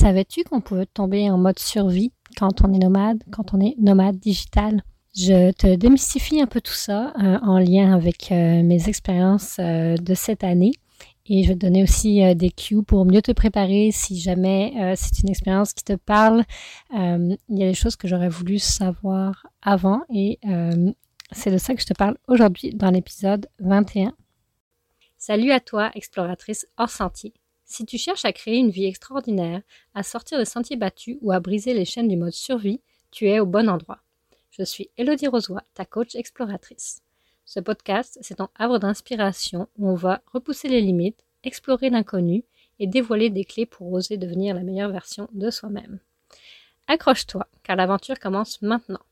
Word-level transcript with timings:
Savais-tu 0.00 0.44
qu'on 0.44 0.60
peut 0.60 0.86
tomber 0.86 1.28
en 1.28 1.38
mode 1.38 1.58
survie 1.58 2.12
quand 2.36 2.62
on 2.62 2.72
est 2.72 2.78
nomade, 2.78 3.20
quand 3.32 3.52
on 3.52 3.58
est 3.58 3.74
nomade 3.80 4.16
digital? 4.16 4.84
Je 5.16 5.50
te 5.50 5.74
démystifie 5.74 6.40
un 6.40 6.46
peu 6.46 6.60
tout 6.60 6.72
ça 6.72 7.12
euh, 7.20 7.36
en 7.42 7.58
lien 7.58 7.92
avec 7.92 8.30
euh, 8.30 8.62
mes 8.62 8.88
expériences 8.88 9.56
euh, 9.58 9.96
de 9.96 10.14
cette 10.14 10.44
année. 10.44 10.70
Et 11.26 11.42
je 11.42 11.48
vais 11.48 11.54
te 11.54 11.66
donner 11.66 11.82
aussi 11.82 12.22
des 12.36 12.50
cues 12.50 12.84
pour 12.84 13.06
mieux 13.06 13.22
te 13.22 13.32
préparer 13.32 13.90
si 13.92 14.20
jamais 14.20 14.94
c'est 14.96 15.18
une 15.18 15.28
expérience 15.28 15.74
qui 15.74 15.84
te 15.84 15.92
parle. 15.92 16.44
il 16.94 17.36
y 17.50 17.64
a 17.64 17.68
des 17.68 17.74
choses 17.74 17.96
que 17.96 18.08
j'aurais 18.08 18.30
voulu 18.30 18.58
savoir 18.58 19.46
avant 19.60 20.00
et 20.08 20.38
c'est 21.32 21.50
de 21.50 21.58
ça 21.58 21.74
que 21.74 21.82
je 21.82 21.86
te 21.86 21.92
parle 21.92 22.16
aujourd'hui 22.28 22.70
dans 22.72 22.90
l'épisode 22.90 23.46
21. 23.58 24.14
Salut 25.18 25.50
à 25.50 25.60
toi, 25.60 25.90
exploratrice 25.94 26.66
hors 26.78 26.88
sentier. 26.88 27.34
Si 27.70 27.84
tu 27.84 27.98
cherches 27.98 28.24
à 28.24 28.32
créer 28.32 28.56
une 28.56 28.70
vie 28.70 28.86
extraordinaire, 28.86 29.60
à 29.94 30.02
sortir 30.02 30.38
des 30.38 30.46
sentiers 30.46 30.76
battus 30.76 31.18
ou 31.20 31.32
à 31.32 31.38
briser 31.38 31.74
les 31.74 31.84
chaînes 31.84 32.08
du 32.08 32.16
mode 32.16 32.32
survie, 32.32 32.80
tu 33.10 33.28
es 33.28 33.40
au 33.40 33.46
bon 33.46 33.68
endroit. 33.68 34.00
Je 34.50 34.62
suis 34.62 34.88
Elodie 34.96 35.28
Rosoy, 35.28 35.60
ta 35.74 35.84
coach 35.84 36.14
exploratrice. 36.14 37.02
Ce 37.44 37.60
podcast, 37.60 38.18
c'est 38.22 38.36
ton 38.36 38.48
havre 38.54 38.78
d'inspiration 38.78 39.68
où 39.76 39.90
on 39.90 39.94
va 39.94 40.22
repousser 40.32 40.68
les 40.68 40.80
limites, 40.80 41.26
explorer 41.44 41.90
l'inconnu 41.90 42.42
et 42.78 42.86
dévoiler 42.86 43.28
des 43.28 43.44
clés 43.44 43.66
pour 43.66 43.92
oser 43.92 44.16
devenir 44.16 44.54
la 44.54 44.62
meilleure 44.62 44.90
version 44.90 45.28
de 45.32 45.50
soi-même. 45.50 46.00
Accroche-toi, 46.86 47.46
car 47.64 47.76
l'aventure 47.76 48.18
commence 48.18 48.62
maintenant. 48.62 49.02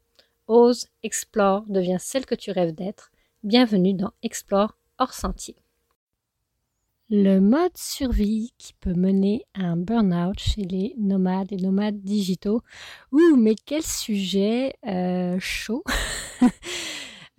Ose, 0.48 0.88
explore, 1.02 1.64
deviens 1.68 1.98
celle 1.98 2.24
que 2.24 2.34
tu 2.34 2.52
rêves 2.52 2.74
d'être. 2.74 3.12
Bienvenue 3.42 3.92
dans 3.92 4.12
Explore 4.22 4.78
hors 4.98 5.12
sentier. 5.12 5.56
Le 7.08 7.38
mode 7.38 7.76
survie 7.76 8.52
qui 8.58 8.72
peut 8.72 8.94
mener 8.94 9.44
à 9.54 9.60
un 9.60 9.76
burn-out 9.76 10.40
chez 10.40 10.62
les 10.62 10.92
nomades 10.98 11.52
et 11.52 11.56
nomades 11.56 12.00
digitaux. 12.02 12.62
Ouh, 13.12 13.36
mais 13.36 13.54
quel 13.54 13.84
sujet 13.84 14.74
euh, 14.84 15.36
chaud 15.38 15.84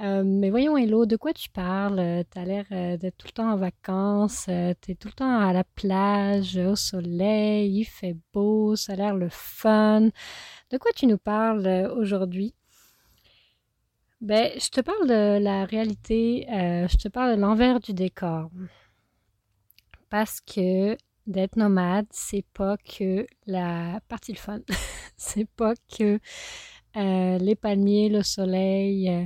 euh, 0.02 0.24
Mais 0.26 0.52
voyons, 0.52 0.78
Hello, 0.78 1.06
de 1.06 1.18
quoi 1.18 1.34
tu 1.34 1.50
parles? 1.50 2.24
Tu 2.32 2.40
as 2.40 2.46
l'air 2.46 2.66
euh, 2.72 2.96
d'être 2.96 3.18
tout 3.18 3.28
le 3.28 3.34
temps 3.34 3.52
en 3.52 3.58
vacances, 3.58 4.46
tu 4.46 4.92
es 4.92 4.96
tout 4.96 5.10
le 5.10 5.14
temps 5.14 5.38
à 5.38 5.52
la 5.52 5.66
plage, 5.66 6.56
au 6.56 6.78
soleil, 6.78 7.80
il 7.80 7.84
fait 7.84 8.16
beau, 8.32 8.78
ça 8.78 8.94
a 8.94 8.96
l'air 8.96 9.16
le 9.16 9.28
fun. 9.30 10.04
De 10.72 10.78
quoi 10.78 10.92
tu 10.96 11.08
nous 11.08 11.18
parles 11.18 11.92
aujourd'hui? 11.94 12.56
Ben, 14.22 14.50
je 14.58 14.70
te 14.70 14.80
parle 14.80 15.10
de 15.10 15.44
la 15.44 15.66
réalité, 15.66 16.46
je 16.50 16.96
te 16.96 17.10
parle 17.10 17.36
de 17.36 17.42
l'envers 17.42 17.82
du 17.82 17.94
décor 17.94 18.50
parce 20.10 20.42
que 20.42 20.98
d'être 21.28 21.58
nomade, 21.58 22.08
c'est 22.12 22.46
pas 22.54 22.78
que 22.78 23.28
la 23.46 24.00
partie 24.08 24.32
le 24.32 24.38
fun. 24.38 24.62
c'est 25.18 25.50
pas 25.50 25.74
que 25.98 26.20
euh, 26.96 27.38
les 27.38 27.56
palmiers, 27.56 28.10
le 28.10 28.24
soleil, 28.24 29.10
euh, 29.10 29.26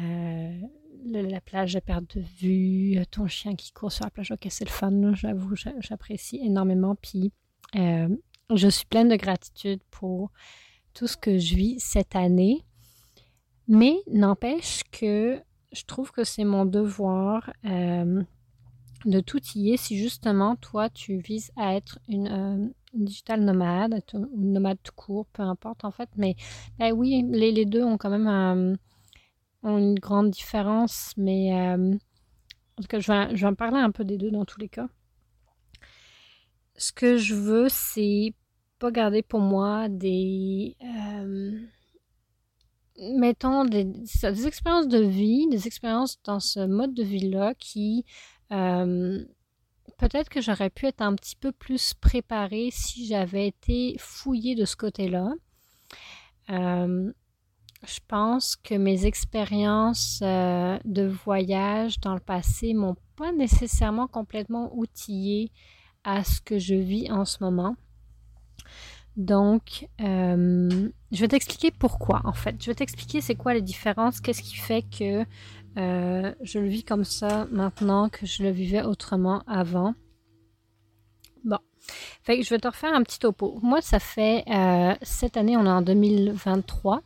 euh, 0.00 0.60
la 1.06 1.40
plage 1.40 1.76
à 1.76 1.80
perte 1.80 2.16
de 2.16 2.22
vue, 2.38 2.98
ton 3.10 3.26
chien 3.26 3.54
qui 3.54 3.72
court 3.72 3.92
sur 3.92 4.04
la 4.04 4.10
plage. 4.10 4.32
Ok, 4.32 4.46
c'est 4.50 4.64
le 4.64 4.70
fun, 4.70 5.14
j'avoue, 5.14 5.54
j'apprécie 5.78 6.40
énormément. 6.42 6.96
Puis 6.96 7.32
je 7.74 8.68
suis 8.68 8.86
pleine 8.86 9.08
de 9.08 9.16
gratitude 9.16 9.80
pour 9.90 10.30
tout 10.92 11.06
ce 11.06 11.16
que 11.16 11.38
je 11.38 11.54
vis 11.54 11.80
cette 11.80 12.16
année. 12.16 12.62
Mais 13.66 13.96
n'empêche 14.10 14.82
que 14.90 15.40
je 15.72 15.84
trouve 15.84 16.12
que 16.12 16.24
c'est 16.24 16.44
mon 16.44 16.64
devoir 16.64 17.52
de 19.04 19.20
tout 19.20 19.40
y 19.54 19.72
est 19.72 19.76
si 19.76 19.98
justement 19.98 20.56
toi 20.56 20.88
tu 20.88 21.18
vises 21.18 21.50
à 21.56 21.74
être 21.74 21.98
une, 22.08 22.28
euh, 22.28 22.68
digital 22.94 23.40
nomade, 23.42 24.02
une 24.12 24.52
nomade 24.52 24.78
court, 24.96 25.26
peu 25.32 25.42
importe 25.42 25.84
en 25.84 25.90
fait. 25.90 26.08
Mais 26.16 26.36
ben 26.78 26.92
oui, 26.92 27.24
les, 27.28 27.64
deux 27.64 27.82
ont 27.82 27.98
quand 27.98 28.10
même 28.10 28.28
euh, 29.64 29.68
une 29.68 29.98
grande 29.98 30.30
différence, 30.30 31.12
mais 31.16 31.54
euh, 31.54 31.94
en 32.78 32.82
tout 32.82 32.88
cas, 32.88 33.00
je 33.00 33.12
vais, 33.12 33.36
je 33.36 33.42
vais 33.42 33.50
en 33.50 33.54
parler 33.54 33.78
un 33.78 33.90
peu 33.90 34.04
des 34.04 34.18
deux 34.18 34.30
dans 34.30 34.44
tous 34.44 34.60
les 34.60 34.68
cas. 34.68 34.88
Ce 36.76 36.92
que 36.92 37.16
je 37.16 37.34
veux, 37.34 37.68
c'est 37.68 38.34
pas 38.78 38.90
garder 38.90 39.22
pour 39.22 39.40
moi 39.40 39.88
des 39.88 40.76
mettons 42.96 43.64
des, 43.64 43.84
des, 43.84 44.46
expériences 44.46 44.88
de 44.88 44.98
vie, 44.98 45.48
des 45.48 45.66
expériences 45.66 46.20
dans 46.24 46.40
ce 46.40 46.60
mode 46.66 46.94
de 46.94 47.02
vie-là 47.02 47.54
qui 47.58 48.04
euh, 48.52 49.24
peut-être 49.98 50.28
que 50.28 50.40
j'aurais 50.40 50.70
pu 50.70 50.86
être 50.86 51.02
un 51.02 51.14
petit 51.14 51.36
peu 51.36 51.52
plus 51.52 51.94
préparée 51.94 52.68
si 52.70 53.06
j'avais 53.06 53.46
été 53.46 53.96
fouillée 53.98 54.54
de 54.54 54.64
ce 54.64 54.76
côté-là. 54.76 55.32
Euh, 56.50 57.12
je 57.86 58.00
pense 58.08 58.56
que 58.56 58.74
mes 58.74 59.06
expériences 59.06 60.20
euh, 60.22 60.78
de 60.84 61.06
voyage 61.06 62.00
dans 62.00 62.14
le 62.14 62.20
passé 62.20 62.74
m'ont 62.74 62.96
pas 63.16 63.32
nécessairement 63.32 64.06
complètement 64.06 64.74
outillée 64.74 65.50
à 66.02 66.24
ce 66.24 66.40
que 66.40 66.58
je 66.58 66.74
vis 66.74 67.10
en 67.10 67.24
ce 67.24 67.42
moment. 67.42 67.76
Donc, 69.16 69.88
je 70.00 70.90
vais 71.12 71.28
t'expliquer 71.28 71.70
pourquoi 71.70 72.20
en 72.24 72.32
fait. 72.32 72.56
Je 72.60 72.66
vais 72.66 72.74
t'expliquer 72.74 73.20
c'est 73.20 73.36
quoi 73.36 73.54
les 73.54 73.62
différences, 73.62 74.20
qu'est-ce 74.20 74.42
qui 74.42 74.56
fait 74.56 74.82
que 74.82 75.24
euh, 75.76 76.34
je 76.42 76.58
le 76.58 76.68
vis 76.68 76.84
comme 76.84 77.04
ça 77.04 77.46
maintenant 77.50 78.08
que 78.08 78.26
je 78.26 78.42
le 78.42 78.50
vivais 78.50 78.82
autrement 78.82 79.42
avant. 79.46 79.94
Bon. 81.44 81.58
Fait 82.22 82.38
que 82.38 82.44
je 82.44 82.50
vais 82.50 82.58
te 82.58 82.68
refaire 82.68 82.94
un 82.94 83.02
petit 83.02 83.18
topo. 83.18 83.58
Moi, 83.62 83.80
ça 83.80 83.98
fait 83.98 84.44
euh, 84.48 84.94
cette 85.02 85.36
année, 85.36 85.56
on 85.56 85.66
est 85.66 85.70
en 85.70 85.82
2023. 85.82 87.02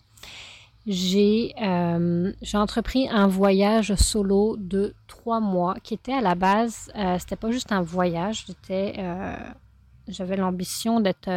J'ai 0.86 1.54
euh, 1.60 2.32
entrepris 2.54 3.08
un 3.10 3.26
voyage 3.26 3.94
solo 3.96 4.56
de 4.58 4.94
trois 5.06 5.40
mois 5.40 5.74
qui 5.82 5.94
était 5.94 6.14
à 6.14 6.22
la 6.22 6.34
base, 6.34 6.90
c'était 7.18 7.36
pas 7.36 7.50
juste 7.50 7.72
un 7.72 7.82
voyage, 7.82 8.46
j'avais 10.06 10.36
l'ambition 10.36 11.00
d'être 11.00 11.28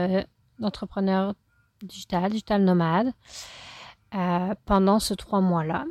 entrepreneur 0.62 1.34
digital, 1.84 2.32
digital 2.32 2.64
nomade 2.64 3.12
pendant 4.66 5.00
ce 5.00 5.14
trois 5.16 5.42
mois-là 5.42 5.84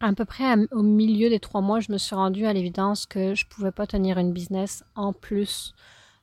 à 0.00 0.12
peu 0.12 0.24
près 0.24 0.54
au 0.72 0.82
milieu 0.82 1.28
des 1.28 1.40
trois 1.40 1.60
mois, 1.60 1.80
je 1.80 1.92
me 1.92 1.98
suis 1.98 2.14
rendue 2.14 2.46
à 2.46 2.52
l'évidence 2.52 3.06
que 3.06 3.34
je 3.34 3.44
ne 3.44 3.48
pouvais 3.48 3.72
pas 3.72 3.86
tenir 3.86 4.18
une 4.18 4.32
business 4.32 4.84
en 4.94 5.12
plus 5.12 5.74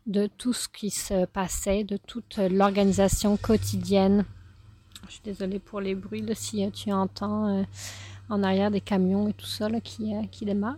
de 0.08 0.28
tout 0.38 0.54
ce 0.54 0.70
qui 0.70 0.90
se 0.92 1.26
passait, 1.26 1.84
de 1.84 1.98
toute 1.98 2.38
l'organisation 2.38 3.38
quotidienne. 3.38 4.26
Je 5.08 5.14
suis 5.14 5.22
désolée 5.24 5.60
pour 5.60 5.82
les 5.82 5.96
bruits, 5.96 6.22
là, 6.22 6.36
si 6.36 6.64
euh, 6.64 6.70
tu 6.70 6.92
entends 6.92 7.48
euh, 7.48 7.64
en 8.30 8.44
arrière 8.44 8.72
des 8.72 8.82
camions 8.82 9.28
et 9.28 9.34
tout 9.34 9.46
ça 9.46 9.68
qui, 9.82 10.16
euh, 10.16 10.24
qui 10.32 10.46
démarrent. 10.46 10.78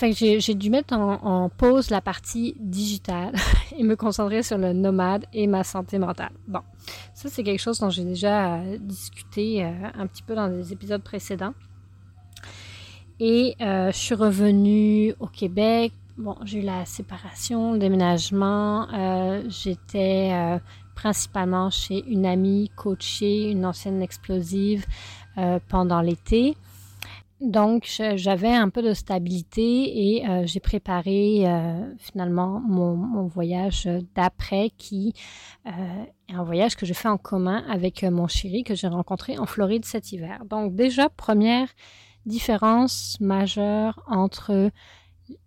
J'ai 0.00 0.54
dû 0.54 0.70
mettre 0.70 0.94
en, 0.94 1.48
pause 1.48 1.90
la 1.90 2.00
partie 2.00 2.56
digitale 2.58 3.34
et 3.76 3.82
me 3.82 3.94
concentrer 3.94 4.42
sur 4.42 4.58
le 4.58 4.72
nomade 4.72 5.26
et 5.32 5.46
ma 5.46 5.64
santé 5.64 5.98
mentale. 5.98 6.32
Bon, 6.48 6.60
ça 7.14 7.28
c'est 7.28 7.42
quelque 7.42 7.60
chose 7.60 7.78
dont 7.78 7.90
j'ai 7.90 8.04
déjà 8.04 8.54
euh, 8.54 8.78
discuté 8.78 9.64
euh, 9.64 9.70
un 9.94 10.06
petit 10.06 10.22
peu 10.22 10.34
dans 10.34 10.48
des 10.48 10.72
épisodes 10.72 11.02
précédents. 11.02 11.54
Et 13.20 13.54
euh, 13.60 13.92
je 13.92 13.96
suis 13.96 14.14
revenue 14.14 15.14
au 15.20 15.26
Québec. 15.26 15.92
Bon, 16.16 16.36
j'ai 16.44 16.60
eu 16.60 16.62
la 16.62 16.84
séparation, 16.84 17.74
le 17.74 17.78
déménagement. 17.78 18.88
J'étais 19.48 20.60
principalement 20.94 21.70
chez 21.70 22.04
une 22.06 22.26
amie 22.26 22.70
coachée, 22.76 23.50
une 23.50 23.64
ancienne 23.64 24.02
explosive 24.02 24.84
pendant 25.68 26.02
l'été. 26.02 26.56
Donc, 27.42 28.00
j'avais 28.14 28.54
un 28.54 28.68
peu 28.68 28.82
de 28.82 28.94
stabilité 28.94 30.16
et 30.16 30.28
euh, 30.28 30.46
j'ai 30.46 30.60
préparé 30.60 31.42
euh, 31.44 31.92
finalement 31.98 32.60
mon, 32.60 33.26
voyage 33.26 33.88
d'après 34.14 34.70
qui 34.78 35.12
euh, 35.66 35.70
est 36.28 36.34
un 36.34 36.44
voyage 36.44 36.76
que 36.76 36.86
je 36.86 36.92
fais 36.92 37.08
en 37.08 37.18
commun 37.18 37.64
avec 37.68 38.04
mon 38.04 38.28
chéri 38.28 38.62
que 38.62 38.76
j'ai 38.76 38.86
rencontré 38.86 39.38
en 39.38 39.46
Floride 39.46 39.84
cet 39.84 40.12
hiver. 40.12 40.44
Donc, 40.48 40.76
déjà, 40.76 41.08
première 41.08 41.68
différence 42.26 43.18
majeure 43.20 44.00
entre 44.06 44.70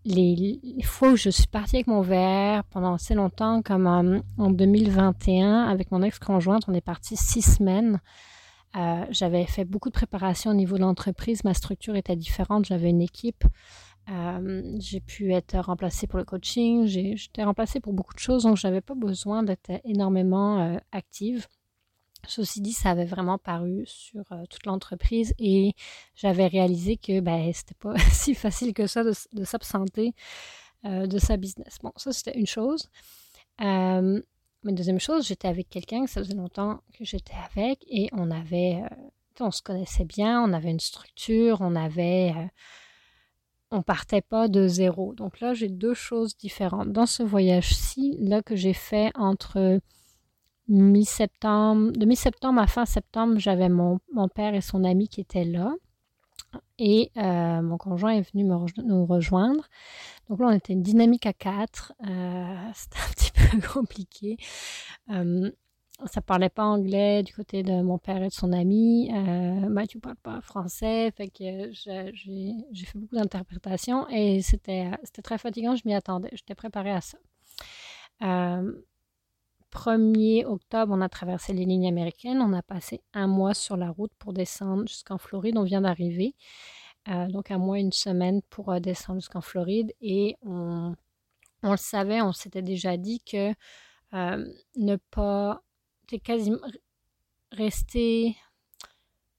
les, 0.04 0.60
fois 0.84 1.12
où 1.12 1.16
je 1.16 1.30
suis 1.30 1.48
partie 1.48 1.78
avec 1.78 1.88
mon 1.88 2.02
verre 2.02 2.66
pendant 2.66 2.96
assez 2.96 3.14
longtemps, 3.14 3.62
comme 3.62 3.88
en 4.38 4.50
2021 4.50 5.64
avec 5.64 5.92
mon 5.92 6.02
ex-conjointe, 6.02 6.64
on 6.68 6.74
est 6.74 6.82
parti 6.82 7.16
six 7.16 7.42
semaines. 7.42 8.02
Euh, 8.76 9.06
j'avais 9.10 9.46
fait 9.46 9.66
beaucoup 9.66 9.90
de 9.90 9.94
préparation 9.94 10.52
au 10.52 10.54
niveau 10.54 10.76
de 10.76 10.82
l'entreprise. 10.82 11.44
Ma 11.44 11.54
structure 11.54 11.96
était 11.96 12.16
différente. 12.16 12.66
J'avais 12.66 12.90
une 12.90 13.02
équipe. 13.02 13.44
Euh, 14.10 14.62
j'ai 14.80 15.00
pu 15.00 15.34
être 15.34 15.58
remplacée 15.58 16.08
pour 16.08 16.20
le 16.20 16.26
coaching. 16.26 16.86
J'étais 16.86 17.44
remplacée 17.44 17.80
pour 17.80 17.94
beaucoup 17.94 18.14
de 18.14 18.20
choses, 18.20 18.44
donc 18.44 18.58
je 18.58 18.68
n'avais 18.68 18.82
pas 18.82 18.96
besoin 18.96 19.44
d'être 19.44 19.72
énormément 19.84 20.60
euh, 20.60 20.78
active. 20.92 21.48
Ceci 22.28 22.60
dit, 22.60 22.74
ça 22.74 22.90
avait 22.90 23.06
vraiment 23.06 23.38
paru 23.38 23.84
sur 23.86 24.24
toute 24.50 24.66
l'entreprise 24.66 25.34
et 25.38 25.74
j'avais 26.16 26.48
réalisé 26.48 26.98
que 26.98 27.20
ben, 27.20 27.52
c'était 27.54 27.76
pas 27.76 27.96
si 28.12 28.34
facile 28.34 28.74
que 28.74 28.88
ça 28.88 29.04
de, 29.04 29.44
s'absenter 29.44 30.14
de 30.84 31.18
sa 31.20 31.38
business. 31.38 31.78
Bon, 31.84 31.92
ça 31.96 32.12
c'était 32.12 32.38
une 32.38 32.48
chose. 32.48 32.90
Mais 34.66 34.74
deuxième 34.74 35.00
chose, 35.00 35.28
j'étais 35.28 35.48
avec 35.48 35.70
quelqu'un, 35.70 36.08
ça 36.08 36.22
faisait 36.22 36.36
longtemps 36.36 36.82
que 36.98 37.06
j'étais 37.06 37.36
avec 37.52 37.86
et 37.88 38.10
on 38.12 38.32
avait, 38.32 38.82
on 39.40 39.52
se 39.52 39.62
connaissait 39.62 40.06
bien, 40.06 40.42
on 40.42 40.52
avait 40.54 40.72
une 40.72 40.80
structure, 40.80 41.62
on 41.62 41.76
avait 41.76 42.34
on 43.72 43.82
partait 43.82 44.22
pas 44.22 44.48
de 44.48 44.68
zéro. 44.68 45.14
Donc 45.14 45.40
là, 45.40 45.54
j'ai 45.54 45.70
deux 45.70 45.94
choses 45.94 46.38
différentes. 46.38 46.92
Dans 46.92 47.06
ce 47.06 47.24
voyage-ci, 47.24 48.18
là 48.20 48.42
que 48.42 48.56
j'ai 48.56 48.74
fait 48.74 49.12
entre 49.16 49.80
mi-septembre, 50.68 51.92
de 51.92 52.06
mi-septembre 52.06 52.62
à 52.62 52.68
fin 52.68 52.86
septembre, 52.86 53.36
j'avais 53.38 53.70
mon, 53.70 54.00
père 54.34 54.56
et 54.56 54.62
son 54.62 54.84
ami 54.84 55.08
qui 55.08 55.22
étaient 55.22 55.46
là. 55.46 55.74
Et 56.78 57.12
euh, 57.18 57.62
mon 57.62 57.78
conjoint 57.78 58.12
est 58.12 58.32
venu 58.34 58.44
nous 58.44 59.06
rejoindre. 59.06 59.68
Donc 60.30 60.40
là, 60.40 60.48
on 60.48 60.52
était 60.52 60.74
une 60.74 60.82
dynamique 60.82 61.26
à 61.26 61.34
quatre. 61.34 61.94
Euh, 62.08 62.56
c'était 62.74 62.98
un 62.98 63.12
petit 63.14 63.32
peu 63.32 63.68
compliqué. 63.74 64.38
Euh, 65.10 65.52
ça 66.08 66.22
parlait 66.22 66.50
pas 66.50 66.64
anglais 66.66 67.24
du 67.24 67.34
côté 67.34 67.64
de 67.64 67.82
mon 67.82 67.98
père 67.98 68.22
et 68.22 68.28
de 68.28 68.34
son 68.34 68.52
ami. 68.52 69.10
Euh, 69.14 69.70
Mathieu 69.70 70.00
parle 70.02 70.18
pas 70.18 70.42
français, 70.42 71.12
fait 71.16 71.30
que 71.30 71.72
j'ai 71.72 72.86
fait 72.86 72.98
beaucoup 72.98 73.16
d'interprétations 73.16 74.06
et 74.10 74.42
c'était 74.42 74.92
c'était 75.04 75.22
très 75.22 75.38
fatigant. 75.38 75.76
Je 75.76 75.84
m'y 75.86 75.94
attendais, 75.94 76.30
j'étais 76.34 76.56
préparée 76.56 76.92
à 76.92 77.02
ça. 77.02 77.18
Euh, 79.76 79.98
1er 79.98 80.46
octobre, 80.46 80.94
on 80.94 81.02
a 81.02 81.10
traversé 81.10 81.54
les 81.54 81.66
lignes 81.66 81.88
américaines. 81.88 82.42
On 82.42 82.54
a 82.54 82.62
passé 82.62 83.02
un 83.14 83.28
mois 83.28 83.54
sur 83.54 83.78
la 83.78 83.92
route 83.92 84.12
pour 84.18 84.34
descendre 84.34 84.88
jusqu'en 84.88 85.18
Floride. 85.18 85.58
On 85.58 85.64
vient 85.64 85.82
d'arriver. 85.82 86.36
Euh, 87.08 87.28
donc 87.28 87.52
un 87.52 87.58
mois, 87.58 87.80
une 87.80 87.92
semaine 87.92 88.42
pour 88.50 88.72
euh, 88.72 88.80
descendre 88.80 89.20
jusqu'en 89.20 89.42
Floride. 89.42 89.94
Et 90.02 90.36
on, 90.42 90.96
le 91.64 91.78
savait, 91.78 92.22
on 92.22 92.32
s'était 92.32 92.62
déjà 92.62 92.98
dit 92.98 93.22
que 93.22 93.54
euh, 94.14 94.54
ne 94.76 94.96
pas 95.12 95.62
quasiment 96.24 96.60
resté 97.52 98.36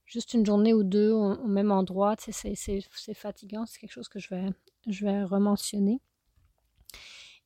juste 0.05 0.35
une 0.35 0.45
journée 0.45 0.75
ou 0.75 0.83
deux 0.83 1.11
au, 1.13 1.47
même 1.47 1.71
endroit, 1.71 2.15
c'est 2.19 3.15
fatigant, 3.15 3.67
c'est 3.67 3.81
quelque 3.81 3.93
chose 3.93 4.09
que 4.09 4.19
je 4.19 4.31
vais, 4.31 4.47
je 4.87 5.05
vais 5.05 5.23
rementionner. 5.25 6.01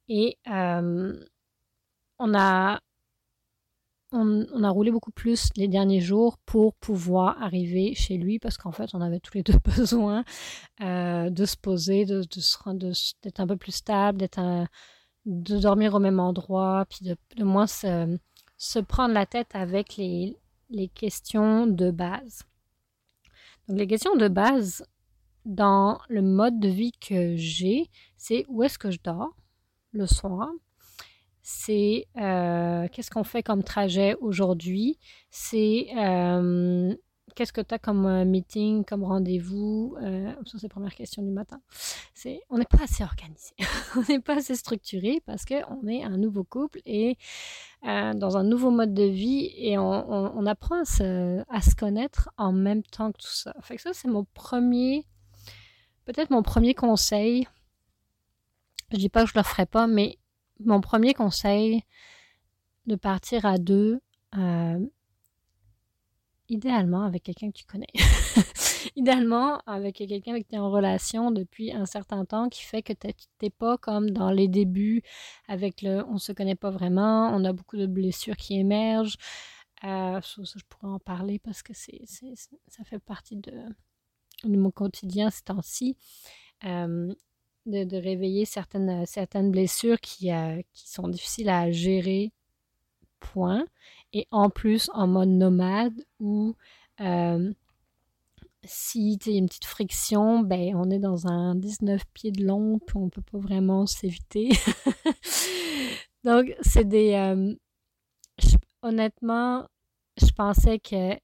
Et 0.08 0.38
on, 2.20 2.34
a, 2.34 2.81
on, 4.12 4.62
a 4.62 4.70
roulé 4.70 4.93
beaucoup 4.93 5.11
plus 5.11 5.49
les 5.56 5.67
derniers 5.67 6.00
jours 6.00 6.38
pour 6.46 6.75
pouvoir 6.75 7.43
arriver 7.43 7.94
chez 7.94 8.17
lui 8.17 8.38
parce 8.38 8.56
qu'en 8.56 8.72
fait, 8.72 8.94
on 8.94 9.00
avait 9.00 9.20
tous 9.20 9.34
les 9.34 9.43
deux 9.44 9.58
besoin 9.76 10.25
euh, 10.81 11.31
de 11.31 11.44
se 11.44 11.56
poser, 11.56 12.05
de, 12.05 12.22
d'être 13.22 13.40
un 13.40 13.46
peu 13.46 13.56
plus 13.56 13.72
stable, 13.72 14.19
d'être 14.19 14.40
de 15.26 15.58
dormir 15.58 15.94
au 15.94 15.99
même 15.99 16.20
endroit, 16.20 16.87
puis 16.88 17.05
de, 17.05 17.17
de 17.37 17.44
moins 17.44 17.67
se 17.67 18.17
se 18.61 18.78
prendre 18.78 19.14
la 19.14 19.25
tête 19.25 19.55
avec 19.55 19.96
les, 19.96 20.37
les 20.69 20.88
questions 20.88 21.67
de 21.67 21.90
base. 21.90 22.43
Donc 23.67 23.78
les 23.78 23.87
questions 23.87 24.17
de 24.17 24.28
base 24.28 24.84
dans 25.46 25.99
le 26.11 26.20
mode 26.20 26.61
de 26.61 26.69
vie 26.69 26.93
que 26.93 27.37
j'ai, 27.37 27.88
c'est 28.19 28.44
où 28.49 28.62
est-ce 28.62 28.78
que 28.78 28.90
je 28.90 28.99
dors 29.02 29.34
le 29.93 30.06
soir, 30.06 30.50
c'est 31.50 32.06
euh, 32.17 32.87
qu'est-ce 32.93 33.11
qu'on 33.11 33.25
fait 33.25 33.43
comme 33.43 33.64
trajet 33.64 34.14
aujourd'hui, 34.20 34.99
c'est 35.31 35.88
euh, 35.97 36.94
qu'est-ce 37.35 37.52
que 37.52 37.61
tu 37.61 37.75
as 37.75 37.79
comme 37.79 38.06
euh, 38.06 38.25
meeting, 38.25 38.85
comme 38.85 39.02
rendez-vous? 39.02 39.97
Euh, 40.00 40.32
Ça, 40.47 40.58
c'est 40.58 40.62
la 40.62 40.69
première 40.69 40.94
question 40.94 41.23
du 41.23 41.32
matin. 41.32 41.61
C'est, 42.14 42.41
on 42.50 42.58
n'est 42.58 42.64
pas 42.64 42.85
assez 42.85 43.02
organisé, 43.02 43.55
on 43.97 44.02
n'est 44.08 44.20
pas 44.20 44.37
assez 44.37 44.55
structuré 44.55 45.23
parce 45.26 45.44
qu'on 45.44 45.87
est 45.88 46.05
un 46.05 46.17
nouveau 46.17 46.44
couple 46.44 46.81
et 46.87 47.19
dans 47.82 48.37
un 48.37 48.44
nouveau 48.44 48.70
mode 48.70 48.94
de 48.94 49.05
vie 49.05 49.53
et 49.56 49.79
on, 49.79 50.46
apprend 50.46 50.82
à 50.82 50.85
se, 50.85 51.75
connaître 51.75 52.31
en 52.37 52.53
même 52.53 52.82
temps 52.82 53.11
que 53.11 53.19
tout 53.19 53.26
ça. 53.26 53.55
Fait 53.62 53.76
que 53.76 53.82
ça, 53.82 53.93
c'est 53.93 54.08
mon 54.08 54.25
premier, 54.35 55.06
peut-être 56.05 56.31
mon 56.31 56.43
premier 56.43 56.75
conseil. 56.75 57.49
Je 58.93 58.99
dis 58.99 59.08
pas 59.08 59.25
que 59.25 59.31
je 59.31 59.38
le 59.38 59.43
ferai 59.43 59.67
pas, 59.67 59.87
mais 59.87 60.19
mon 60.64 60.80
premier 60.80 61.14
conseil 61.14 61.84
de 62.86 62.96
partir 62.96 63.46
à 63.46 63.58
deux. 63.58 64.00
Euh, 64.36 64.78
idéalement 66.48 67.04
avec 67.04 67.22
quelqu'un 67.22 67.50
que 67.50 67.56
tu 67.56 67.64
connais. 67.64 67.86
idéalement 68.96 69.60
avec 69.66 69.96
quelqu'un 69.96 70.32
avec 70.32 70.44
qui 70.44 70.50
tu 70.50 70.56
es 70.56 70.58
en 70.58 70.70
relation 70.70 71.30
depuis 71.30 71.72
un 71.72 71.86
certain 71.86 72.24
temps 72.24 72.48
qui 72.48 72.62
fait 72.62 72.82
que 72.82 72.92
tu 72.92 73.08
n'es 73.42 73.50
pas 73.50 73.78
comme 73.78 74.10
dans 74.10 74.30
les 74.30 74.48
débuts 74.48 75.02
avec 75.48 75.82
le 75.82 76.04
on 76.08 76.18
se 76.18 76.32
connaît 76.32 76.56
pas 76.56 76.70
vraiment, 76.70 77.30
on 77.34 77.44
a 77.44 77.52
beaucoup 77.52 77.76
de 77.76 77.86
blessures 77.86 78.36
qui 78.36 78.58
émergent. 78.58 79.16
Euh, 79.84 80.20
je 80.22 80.64
pourrais 80.68 80.92
en 80.92 80.98
parler 80.98 81.38
parce 81.38 81.62
que 81.62 81.72
ça 81.72 82.84
fait 82.84 82.98
partie 82.98 83.36
de, 83.36 83.52
de 84.44 84.56
mon 84.56 84.70
quotidien 84.70 85.30
ces 85.30 85.42
temps-ci. 85.42 85.96
Euh, 86.64 87.14
de, 87.70 87.96
réveiller 87.96 88.44
certaines, 88.44 89.06
certaines 89.06 89.50
blessures 89.50 90.00
qui, 90.00 90.32
euh, 90.32 90.61
qui 90.72 90.90
sont 90.90 91.08
difficiles 91.08 91.49
à 91.49 91.70
gérer 91.70 92.32
point. 93.20 93.64
Et 94.12 94.26
en 94.31 94.50
plus, 94.50 94.90
en 94.93 95.06
mode 95.06 95.28
nomade, 95.28 96.05
où 96.19 96.55
euh, 97.00 97.52
si 98.64 99.19
tu 99.19 99.31
une 99.31 99.46
petite 99.46 99.64
friction, 99.64 100.40
ben 100.40 100.75
on 100.75 100.90
est 100.90 100.99
dans 100.99 101.26
un 101.26 101.55
19 101.55 102.02
pieds 102.12 102.32
de 102.32 102.44
long, 102.44 102.78
puis 102.78 102.96
on 102.96 103.08
peut 103.08 103.22
pas 103.22 103.38
vraiment 103.38 103.87
s'éviter. 103.87 104.50
Donc, 106.25 106.55
c'est 106.61 106.87
des... 106.87 107.12
Euh, 107.14 107.55
honnêtement, 108.82 109.67
je 110.20 110.31
pensais 110.32 110.78
que 110.78 111.17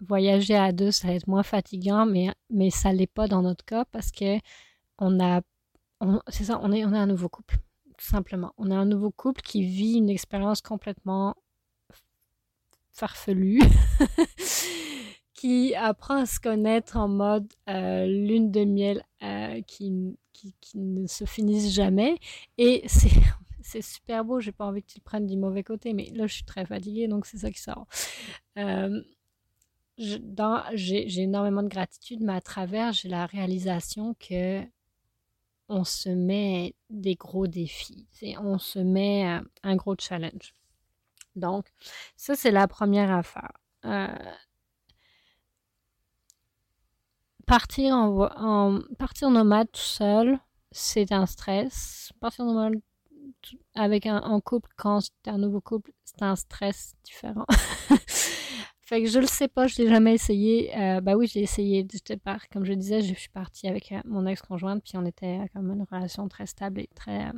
voyager 0.00 0.56
à 0.56 0.72
deux, 0.72 0.90
ça 0.90 1.08
allait 1.08 1.18
être 1.18 1.26
moins 1.26 1.42
fatigant, 1.42 2.06
mais, 2.06 2.30
mais 2.48 2.70
ça 2.70 2.92
l'est 2.92 3.06
pas 3.06 3.28
dans 3.28 3.42
notre 3.42 3.64
cas 3.64 3.84
parce 3.92 4.10
que 4.10 4.38
on 5.00 5.20
a... 5.20 5.42
C'est 6.28 6.44
ça, 6.44 6.60
on 6.62 6.72
est, 6.72 6.84
on 6.84 6.92
est 6.94 6.98
un 6.98 7.06
nouveau 7.06 7.28
couple 7.28 7.58
simplement. 8.00 8.52
On 8.58 8.70
a 8.70 8.76
un 8.76 8.84
nouveau 8.84 9.10
couple 9.10 9.42
qui 9.42 9.62
vit 9.62 9.94
une 9.94 10.10
expérience 10.10 10.60
complètement 10.60 11.36
farfelue, 12.92 13.60
qui 15.34 15.74
apprend 15.74 16.16
à 16.16 16.26
se 16.26 16.40
connaître 16.40 16.96
en 16.96 17.08
mode 17.08 17.52
euh, 17.68 18.06
lune 18.06 18.50
de 18.50 18.64
miel 18.64 19.04
euh, 19.22 19.60
qui, 19.62 20.16
qui, 20.32 20.78
ne 20.78 21.06
se 21.06 21.24
finissent 21.24 21.72
jamais. 21.72 22.16
Et 22.58 22.82
c'est 22.86 23.10
c'est 23.62 23.82
super 23.82 24.24
beau, 24.24 24.40
j'ai 24.40 24.52
pas 24.52 24.64
envie 24.64 24.82
que 24.82 24.88
tu 24.88 24.98
le 24.98 25.04
prennes 25.04 25.26
du 25.26 25.36
mauvais 25.36 25.62
côté, 25.62 25.92
mais 25.92 26.10
là 26.14 26.26
je 26.26 26.34
suis 26.34 26.44
très 26.44 26.66
fatiguée, 26.66 27.08
donc 27.08 27.26
c'est 27.26 27.38
ça 27.38 27.50
qui 27.50 27.60
sort. 27.60 27.86
Euh, 28.58 29.00
j'ai 29.96 31.20
énormément 31.20 31.62
de 31.62 31.68
gratitude, 31.68 32.20
mais 32.22 32.32
à 32.32 32.40
travers, 32.40 32.92
j'ai 32.92 33.08
la 33.08 33.26
réalisation 33.26 34.14
que 34.14 34.62
on 35.70 35.84
se 35.84 36.08
met 36.08 36.74
des 36.90 37.14
gros 37.14 37.46
défis, 37.46 38.06
on 38.38 38.58
se 38.58 38.80
met 38.80 39.26
euh, 39.26 39.40
un 39.62 39.76
gros 39.76 39.94
challenge. 39.98 40.52
Donc, 41.36 41.66
ça, 42.16 42.34
c'est 42.34 42.50
la 42.50 42.66
première 42.66 43.12
affaire. 43.12 43.52
Euh, 43.84 44.08
partir 47.46 47.94
en, 47.94 48.80
partir 48.98 49.30
nomade 49.30 49.70
tout 49.70 49.80
seul, 49.80 50.38
c'est 50.72 51.12
un 51.12 51.26
stress. 51.26 52.12
Partir 52.20 52.44
nomade 52.44 52.74
avec 53.74 54.06
un 54.06 54.18
en 54.18 54.40
couple 54.40 54.70
quand 54.76 55.00
c'est 55.00 55.30
un 55.30 55.38
nouveau 55.38 55.60
couple, 55.60 55.92
c'est 56.04 56.22
un 56.22 56.34
stress 56.34 56.94
différent. 57.04 57.46
Fait 58.90 59.06
je 59.06 59.20
le 59.20 59.26
sais 59.28 59.46
pas, 59.46 59.68
je 59.68 59.80
l'ai 59.80 59.88
jamais 59.88 60.14
essayé. 60.14 60.76
Euh, 60.76 61.00
bah 61.00 61.14
oui, 61.14 61.28
j'ai 61.28 61.42
essayé. 61.42 61.86
Part, 62.24 62.48
comme 62.48 62.64
je 62.64 62.72
disais, 62.72 63.02
je 63.02 63.14
suis 63.14 63.28
partie 63.28 63.68
avec 63.68 63.92
euh, 63.92 64.00
mon 64.04 64.26
ex-conjointe, 64.26 64.82
puis 64.82 64.96
on 64.96 65.06
était 65.06 65.38
comme 65.54 65.70
une 65.70 65.86
relation 65.88 66.26
très 66.26 66.46
stable 66.46 66.80
et 66.80 66.90
très. 66.96 67.28
Euh, 67.28 67.32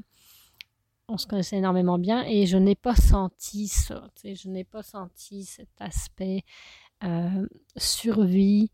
on 1.09 1.19
se 1.19 1.27
connaissait 1.27 1.59
énormément 1.59 1.99
bien 1.99 2.25
et 2.25 2.47
je 2.47 2.57
n'ai 2.57 2.75
pas 2.75 2.97
senti 2.97 3.69
ça. 3.69 4.09
Je 4.25 4.49
n'ai 4.49 4.65
pas 4.65 4.83
senti 4.83 5.45
cet 5.45 5.69
aspect 5.79 6.43
euh, 7.05 7.47
survie 7.77 8.71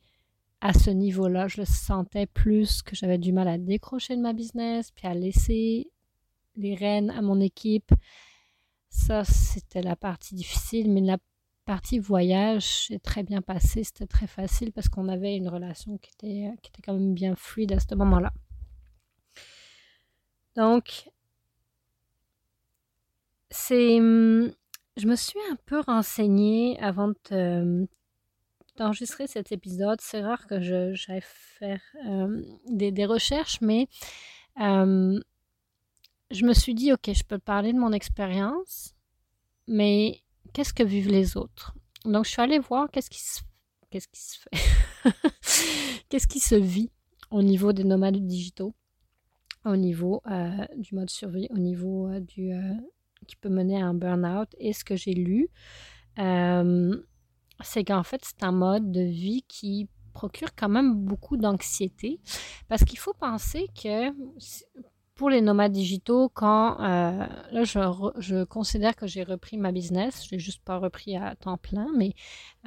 à 0.61 0.73
ce 0.73 0.91
niveau-là. 0.91 1.49
Je 1.49 1.63
le 1.63 1.67
sentais 1.67 2.27
plus 2.27 2.83
que 2.83 2.95
j'avais 2.95 3.19
du 3.19 3.33
mal 3.33 3.49
à 3.49 3.59
décrocher 3.59 4.15
de 4.15 4.23
ma 4.23 4.33
business, 4.33 4.93
puis 4.93 5.09
à 5.09 5.15
laisser 5.15 5.91
les 6.55 6.77
rênes 6.77 7.11
à 7.11 7.23
mon 7.23 7.41
équipe. 7.41 7.91
Ça, 8.89 9.25
c'était 9.25 9.83
la 9.83 9.97
partie 9.97 10.37
difficile, 10.37 10.93
mais 10.93 11.01
partie 11.69 11.99
voyage 11.99 12.87
est 12.91 13.05
très 13.05 13.23
bien 13.23 13.43
passée. 13.43 13.85
C'était 13.85 14.07
très 14.07 14.27
facile 14.27 14.73
parce 14.73 14.89
qu'on 14.89 15.07
avait 15.07 15.37
une 15.37 15.49
relation 15.49 15.99
qui 15.99 16.11
était, 16.15 16.51
qui 16.63 16.71
était 16.71 16.81
quand 16.83 16.95
même 16.95 17.13
bien 17.13 17.37
fluide 17.37 17.73
à 17.73 17.79
ce 17.79 17.95
moment-là. 17.95 18.33
Donc, 20.57 21.11
c'est. 23.51 23.99
Je 23.99 25.07
me 25.07 25.15
suis 25.15 25.39
un 25.51 25.57
peu 25.67 25.81
renseignée 25.81 26.81
avant 26.81 27.13
d'enregistrer 28.79 29.27
cet 29.27 29.53
épisode. 29.53 30.01
C'est 30.01 30.23
rare 30.23 30.47
que 30.47 30.61
j'aille 30.95 31.21
faire 31.23 31.83
euh, 32.07 32.43
des, 32.67 33.05
recherches, 33.05 33.61
mais 33.61 33.89
euh, 34.59 35.21
je 36.31 36.47
me 36.47 36.55
suis 36.55 36.75
dit, 36.75 36.95
OK, 36.95 37.11
je 37.13 37.25
peux 37.25 37.39
parler 37.39 37.75
de 37.75 37.79
mon 37.79 37.93
expérience, 37.93 38.95
mais 39.67 40.23
qu'est-ce 40.53 40.73
que 40.73 40.83
vivent 40.83 41.11
les 41.11 41.37
autres? 41.37 41.75
Donc, 42.05 42.25
je 42.25 42.31
suis 42.31 42.43
allée 42.43 42.59
voir 42.59 42.91
qu'est-ce 42.91 43.11
qui 43.11 43.21
se, 43.21 43.41
qu'est-ce 43.91 44.09
qui 44.09 44.21
se 44.21 44.39
fait, 44.39 45.11
qu'est-ce 46.09 46.27
qui 46.27 46.41
se 46.41 46.55
vit 46.55 46.91
au 47.31 47.43
niveau 47.43 47.73
des 47.73 47.85
nomades 47.85 48.27
digitaux, 48.27 48.75
au 49.65 49.77
niveau 49.77 50.23
euh, 50.31 50.67
du 50.77 50.95
mode 50.95 51.11
survie, 51.11 51.49
au 51.51 51.59
niveau 51.59 52.09
euh, 52.09 52.21
du 52.21 52.53
euh, 52.53 52.75
qui 53.27 53.37
peut 53.37 53.49
mener 53.49 53.81
à 53.81 53.87
un 53.87 53.95
burn-out. 53.95 54.49
Et 54.59 54.73
ce 54.73 54.85
que 54.85 54.97
j'ai 54.97 55.13
lu, 55.13 55.49
c'est 56.17 57.85
qu'en 57.85 58.03
fait, 58.03 58.25
c'est 58.25 58.43
un 58.43 58.53
mode 58.53 58.91
de 58.91 59.03
vie 59.03 59.45
qui 59.49 59.89
procure 60.13 60.55
quand 60.57 60.69
même 60.69 60.95
beaucoup 60.95 61.37
d'anxiété 61.37 62.21
parce 62.69 62.85
qu'il 62.85 62.99
faut 62.99 63.15
penser 63.15 63.67
que 63.81 64.11
pour 65.19 65.31
les 65.31 65.41
nomades 65.41 65.73
digitaux, 65.73 66.29
quand 66.29 66.81
euh, 66.81 67.27
là 67.51 67.65
je, 67.65 67.81
je, 68.19 68.45
considère 68.45 68.95
que 68.95 69.09
j'ai 69.09 69.25
repris 69.25 69.59
ma 69.59 69.73
business, 69.73 70.25
je 70.25 70.31
l'ai 70.31 70.39
juste 70.39 70.63
pas 70.65 70.79
repris 70.79 71.17
à 71.17 71.35
temps 71.35 71.59
plein, 71.59 71.89
mais 71.97 72.15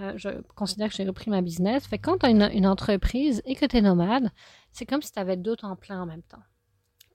euh, 0.02 0.12
je 0.18 0.30
considère 0.54 0.90
que 0.90 0.96
j'ai 0.96 1.06
repris 1.06 1.32
ma 1.32 1.42
business. 1.42 1.88
Fait 1.88 1.98
quand 1.98 2.18
tu 2.18 2.26
as 2.26 2.30
une, 2.30 2.50
une, 2.54 2.68
entreprise 2.68 3.42
et 3.46 3.56
que 3.56 3.66
tu 3.66 3.78
es 3.78 3.82
nomade, 3.82 4.32
c'est 4.74 4.86
comme 4.86 5.02
si 5.02 5.14
tu 5.14 5.20
avais 5.20 5.38
deux 5.38 5.56
temps 5.56 5.78
plein 5.78 6.02
en 6.02 6.06
même 6.06 6.24
temps. 6.24 6.44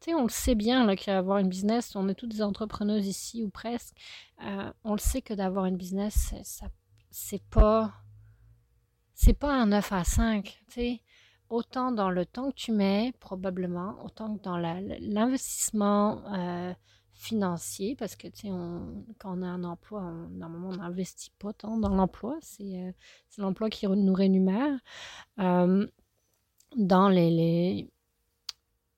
Tu 0.01 0.15
on 0.15 0.23
le 0.23 0.31
sait 0.31 0.55
bien 0.55 0.97
qu'avoir 0.97 1.37
une 1.37 1.51
business, 1.51 1.95
on 1.97 2.09
est 2.09 2.15
toutes 2.15 2.33
des 2.33 2.43
entrepreneuses 2.43 3.07
ici 3.07 3.45
ou 3.45 3.51
presque. 3.51 3.95
Euh, 4.43 4.73
on 4.85 4.93
le 4.93 4.99
sait 4.99 5.21
que 5.21 5.35
d'avoir 5.35 5.67
une 5.67 5.77
business, 5.77 6.35
ça 6.45 6.67
c'est 7.11 7.45
pas 7.51 7.93
pas 9.39 9.55
un 9.55 9.67
9 9.67 9.93
à 9.93 10.05
5, 10.05 10.63
tu 10.73 10.99
autant 11.51 11.93
dans 11.93 12.11
le 12.11 12.27
temps 12.27 12.51
que 12.51 12.57
tu 12.57 12.73
mets, 12.73 13.13
probablement, 13.21 13.97
autant 14.05 14.37
que 14.37 14.43
dans 14.43 14.57
l'investissement 14.57 16.23
euh, 16.35 16.75
financier, 17.13 17.97
parce 17.97 18.17
que, 18.17 18.29
quand 19.19 19.39
on 19.39 19.43
a 19.43 19.47
un 19.47 19.65
emploi, 19.65 20.03
normalement, 20.31 20.69
on 20.69 20.77
n'investit 20.77 21.31
pas 21.39 21.53
tant 21.53 21.79
dans 21.79 21.95
l'emploi, 21.95 22.37
c'est 22.43 22.79
euh, 22.79 22.93
l'emploi 23.39 23.71
qui 23.71 23.87
nous 23.87 24.15
rémunère. 24.15 24.79
Euh, 25.39 25.87
dans 26.77 27.09
les, 27.09 27.31
les 27.31 27.91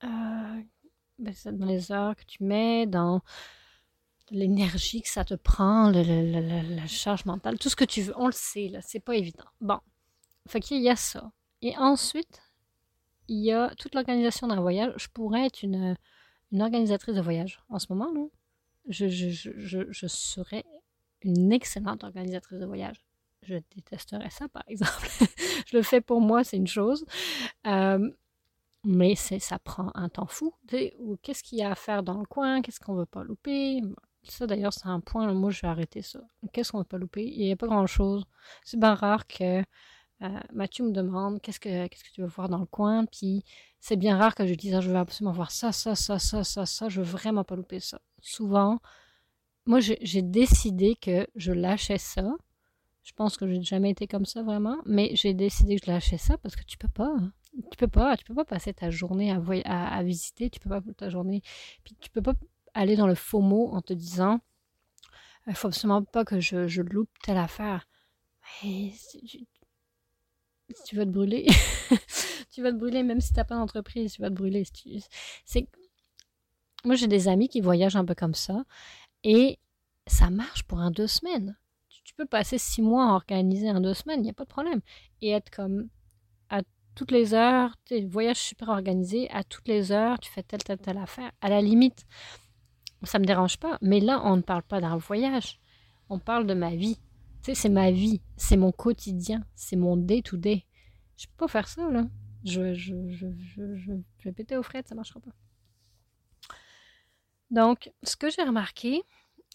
ben, 0.00 1.34
dans 1.52 1.66
les 1.66 1.92
heures 1.92 2.16
que 2.16 2.24
tu 2.24 2.44
mets, 2.44 2.86
dans 2.86 3.20
l'énergie 4.30 5.02
que 5.02 5.08
ça 5.08 5.24
te 5.24 5.34
prend, 5.34 5.90
la 5.90 6.86
charge 6.86 7.24
mentale, 7.24 7.58
tout 7.58 7.68
ce 7.68 7.76
que 7.76 7.84
tu 7.84 8.02
veux, 8.02 8.14
on 8.16 8.26
le 8.26 8.32
sait, 8.32 8.68
là, 8.68 8.80
c'est 8.82 9.00
pas 9.00 9.16
évident. 9.16 9.46
Bon, 9.60 9.80
fait 10.46 10.60
qu'il 10.60 10.82
y 10.82 10.88
a 10.88 10.96
ça. 10.96 11.30
Et 11.62 11.76
ensuite, 11.76 12.42
il 13.28 13.44
y 13.44 13.52
a 13.52 13.74
toute 13.76 13.94
l'organisation 13.94 14.46
d'un 14.46 14.60
voyage. 14.60 14.92
Je 14.96 15.08
pourrais 15.08 15.46
être 15.46 15.62
une, 15.62 15.96
organisatrice 16.52 17.14
de 17.14 17.20
voyage 17.20 17.60
en 17.68 17.78
ce 17.78 17.86
moment, 17.90 18.12
non? 18.12 18.30
Je, 18.88 19.08
je, 19.08 19.28
je, 19.30 19.80
je, 19.90 20.06
serais 20.06 20.64
une 21.22 21.52
excellente 21.52 22.04
organisatrice 22.04 22.58
de 22.58 22.64
voyage. 22.64 23.02
Je 23.42 23.56
détesterais 23.74 24.30
ça, 24.30 24.48
par 24.48 24.62
exemple. 24.66 25.08
je 25.66 25.76
le 25.76 25.82
fais 25.82 26.00
pour 26.00 26.20
moi, 26.20 26.42
c'est 26.42 26.56
une 26.56 26.66
chose. 26.66 27.04
Euh, 27.66 28.10
mais 28.84 29.14
ça 29.14 29.58
prend 29.58 29.90
un 29.94 30.08
temps 30.08 30.26
fou. 30.26 30.54
Qu'est-ce 31.22 31.42
qu'il 31.42 31.58
y 31.58 31.62
a 31.62 31.72
à 31.72 31.74
faire 31.74 32.02
dans 32.02 32.18
le 32.18 32.24
coin? 32.24 32.62
Qu'est-ce 32.62 32.80
qu'on 32.80 32.94
veut 32.94 33.06
pas 33.06 33.22
louper? 33.22 33.82
Ça, 34.22 34.46
d'ailleurs, 34.46 34.72
c'est 34.72 34.86
un 34.86 35.00
point, 35.00 35.32
moi, 35.34 35.50
je 35.50 35.60
vais 35.60 35.68
arrêter 35.68 36.02
ça. 36.02 36.20
Qu'est-ce 36.52 36.72
qu'on 36.72 36.78
veut 36.78 36.84
pas 36.84 36.98
louper? 36.98 37.24
Il 37.24 37.44
n'y 37.44 37.52
a 37.52 37.56
pas 37.56 37.66
grand-chose. 37.66 38.24
C'est 38.64 38.78
bien 38.78 38.94
rare 38.94 39.26
que 39.26 39.62
euh, 40.22 40.40
Mathieu 40.52 40.84
me 40.84 40.90
demande 40.90 41.40
qu'est-ce 41.40 41.60
que 41.60 41.87
qu'est-ce 41.87 42.02
que 42.02 42.10
tu 42.10 42.22
veux 42.22 42.26
voir 42.26 42.48
dans 42.48 42.58
le 42.58 42.66
coin, 42.66 43.04
puis 43.06 43.44
c'est 43.78 43.96
bien 43.96 44.18
rare 44.18 44.34
que 44.34 44.46
je 44.46 44.54
dise 44.54 44.75
ah, 44.75 44.80
je 44.80 44.90
veux 44.90 44.96
absolument 44.96 45.32
voir 45.32 45.52
ça, 45.52 45.70
ça, 45.70 45.94
ça, 45.94 46.18
ça, 46.18 46.42
ça, 46.42 46.66
ça, 46.66 46.88
je 46.88 47.00
veux 47.00 47.06
vraiment 47.06 47.44
pas 47.44 47.54
louper 47.54 47.78
ça. 47.80 48.00
Souvent, 48.20 48.80
moi 49.66 49.78
j'ai 49.80 50.22
décidé 50.22 50.96
que 50.96 51.26
je 51.37 51.52
lâchais 51.52 51.98
ça. 51.98 52.28
Je 53.04 53.12
pense 53.14 53.37
que 53.37 53.46
j'ai 53.46 53.62
jamais 53.62 53.90
été 53.90 54.06
comme 54.06 54.26
ça 54.26 54.42
vraiment, 54.42 54.76
mais 54.84 55.14
j'ai 55.14 55.34
décidé 55.34 55.76
que 55.78 55.87
je 55.87 55.90
lâchais 55.90 56.18
ça 56.18 56.37
parce 56.38 56.56
que 56.56 56.64
tu 56.64 56.76
peux 56.78 56.88
pas. 56.88 57.14
Tu 57.70 57.76
peux 57.78 57.88
pas, 57.88 58.16
tu 58.16 58.25
peux 58.25 58.34
pas 58.34 58.44
passer 58.44 58.75
ta 58.75 58.90
journée 58.90 59.32
à, 59.32 59.38
à, 59.96 60.02
visiter, 60.02 60.50
tu 60.50 60.60
peux 60.60 60.68
pas 60.68 60.80
ta 60.96 61.08
journée, 61.10 61.42
puis 61.84 61.96
tu 62.00 62.10
peux 62.10 62.22
pas 62.22 62.34
aller 62.75 62.96
dans 62.96 63.06
le 63.06 63.14
faux 63.14 63.40
mot 63.40 63.70
en 63.72 63.80
te 63.82 63.92
disant 63.92 64.40
il 65.46 65.54
faut 65.54 65.68
absolument 65.68 66.02
pas 66.02 66.25
que 66.25 66.40
je, 66.40 66.66
je 66.66 66.82
loupe 66.82 67.10
telle 67.22 67.38
affaire. 67.38 67.88
Mais 68.62 68.92
tu 69.26 69.46
vas 70.96 71.04
te 71.04 71.10
brûler. 71.10 71.46
tu 72.52 72.62
vas 72.62 72.72
te 72.72 72.76
brûler 72.76 73.02
même 73.02 73.20
si 73.20 73.32
tu 73.32 73.38
n'as 73.38 73.44
pas 73.44 73.56
d'entreprise, 73.56 74.12
tu 74.12 74.22
vas 74.22 74.30
te 74.30 74.34
brûler. 74.34 74.64
C'est 75.44 75.68
moi 76.84 76.94
j'ai 76.94 77.08
des 77.08 77.28
amis 77.28 77.48
qui 77.48 77.60
voyagent 77.60 77.96
un 77.96 78.04
peu 78.04 78.14
comme 78.14 78.34
ça 78.34 78.64
et 79.25 79.58
ça 80.06 80.30
marche 80.30 80.62
pour 80.64 80.78
un 80.78 80.90
deux 80.90 81.06
semaines. 81.06 81.56
Tu, 82.04 82.14
peux 82.14 82.26
passer 82.26 82.56
six 82.56 82.80
mois 82.80 83.10
à 83.10 83.12
organiser 83.12 83.68
un 83.68 83.80
deux 83.80 83.92
semaines, 83.94 84.20
il 84.20 84.25
n'y 84.25 84.30
a 84.30 84.34
pas 84.34 84.44
de 84.44 84.48
problème. 84.48 84.80
Et 85.20 85.30
être 85.30 85.50
comme 85.50 85.88
à 86.48 86.62
toutes 86.94 87.10
les 87.10 87.34
heures, 87.34 87.75
tu 87.84 88.06
voyage 88.06 88.38
super 88.38 88.70
organisé, 88.70 89.30
à 89.30 89.44
toutes 89.44 89.68
les 89.68 89.92
heures, 89.92 90.18
tu 90.18 90.30
fais 90.30 90.42
telle, 90.42 90.64
telle, 90.64 90.78
telle 90.78 90.96
affaire. 90.96 91.30
À 91.42 91.50
la 91.50 91.60
limite, 91.60 92.06
ça 93.02 93.18
me 93.18 93.26
dérange 93.26 93.58
pas. 93.58 93.78
Mais 93.82 94.00
là, 94.00 94.22
on 94.25 94.37
ne 94.37 94.42
parle 94.42 94.62
pas 94.62 94.80
d'un 94.80 94.96
voyage. 94.96 95.60
On 96.08 96.18
parle 96.18 96.46
de 96.46 96.54
ma 96.54 96.75
vie 96.75 96.98
c'est 97.42 97.68
ma 97.68 97.90
vie, 97.90 98.21
c'est 98.37 98.57
mon 98.57 98.73
quotidien, 98.73 99.45
c'est 99.54 99.76
mon 99.76 99.97
day-to-day. 99.97 100.64
Je 101.16 101.26
peux 101.26 101.47
pas 101.47 101.49
faire 101.49 101.68
ça, 101.68 101.88
là. 101.90 102.07
Je, 102.45 102.75
je, 102.75 102.95
je, 103.11 103.26
je, 103.75 103.92
vais 104.25 104.33
péter 104.33 104.57
aux 104.57 104.62
frettes, 104.62 104.88
ça 104.88 104.95
marchera 104.95 105.21
pas. 105.21 105.33
Donc, 107.50 107.90
ce 108.02 108.16
que 108.16 108.30
j'ai 108.30 108.42
remarqué 108.42 109.02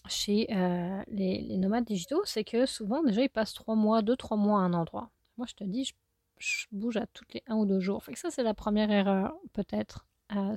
chez 0.08 0.46
euh, 0.54 1.02
les, 1.08 1.56
nomades 1.56 1.84
digitaux, 1.84 2.22
c'est 2.24 2.44
que 2.44 2.66
souvent, 2.66 3.02
déjà, 3.02 3.22
ils 3.22 3.30
passent 3.30 3.54
trois 3.54 3.76
mois, 3.76 4.02
deux, 4.02 4.16
trois 4.16 4.36
mois 4.36 4.60
à 4.60 4.64
un 4.64 4.74
endroit. 4.74 5.10
Moi, 5.38 5.46
je 5.48 5.54
te 5.54 5.64
dis, 5.64 5.92
je, 6.38 6.66
bouge 6.72 6.96
à 6.96 7.06
toutes 7.06 7.32
les 7.32 7.42
un 7.46 7.56
ou 7.56 7.64
deux 7.64 7.80
jours. 7.80 8.02
Ça, 8.14 8.30
c'est 8.30 8.42
la 8.42 8.54
première 8.54 8.90
erreur, 8.90 9.34
peut-être. 9.52 10.06
Euh, 10.34 10.54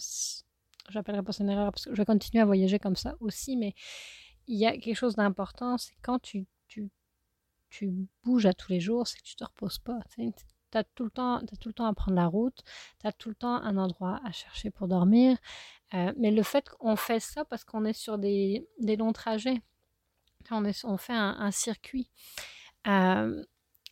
J'appellerai 0.89 1.23
pas 1.23 1.31
ça 1.31 1.43
une 1.43 1.49
erreur 1.49 1.71
parce 1.71 1.85
que 1.85 1.91
je 1.91 1.97
vais 1.97 2.05
continuer 2.05 2.41
à 2.41 2.45
voyager 2.45 2.79
comme 2.79 2.95
ça 2.95 3.15
aussi, 3.19 3.57
mais 3.57 3.73
il 4.47 4.57
y 4.57 4.65
a 4.65 4.77
quelque 4.77 4.95
chose 4.95 5.15
d'important, 5.15 5.77
c'est 5.77 5.95
quand 6.01 6.19
tu 6.19 6.47
tu 7.69 8.07
bouges 8.23 8.45
à 8.45 8.53
tous 8.53 8.71
les 8.71 8.79
jours, 8.79 9.07
c'est 9.07 9.19
que 9.19 9.23
tu 9.23 9.35
te 9.35 9.43
reposes 9.43 9.79
pas. 9.79 9.99
Tu 10.15 10.31
as 10.73 10.83
tout 10.83 11.05
le 11.05 11.09
temps, 11.09 11.37
as 11.37 11.57
tout 11.59 11.69
le 11.69 11.73
temps 11.73 11.85
à 11.85 11.93
prendre 11.93 12.15
la 12.15 12.27
route, 12.27 12.63
tu 12.99 13.07
as 13.07 13.11
tout 13.11 13.29
le 13.29 13.35
temps 13.35 13.55
un 13.55 13.77
endroit 13.77 14.19
à 14.25 14.31
chercher 14.31 14.69
pour 14.69 14.87
dormir. 14.87 15.37
Euh, 15.93 16.11
mais 16.17 16.31
le 16.31 16.43
fait 16.43 16.67
qu'on 16.69 16.95
fait 16.95 17.19
ça 17.19 17.45
parce 17.45 17.63
qu'on 17.63 17.85
est 17.85 17.93
sur 17.93 18.17
des, 18.17 18.67
des, 18.79 18.97
longs 18.97 19.13
trajets, 19.13 19.61
on, 20.51 20.65
est, 20.65 20.83
on 20.85 20.97
fait 20.97 21.13
un, 21.13 21.51
circuit. 21.51 22.09
Euh, 22.87 23.43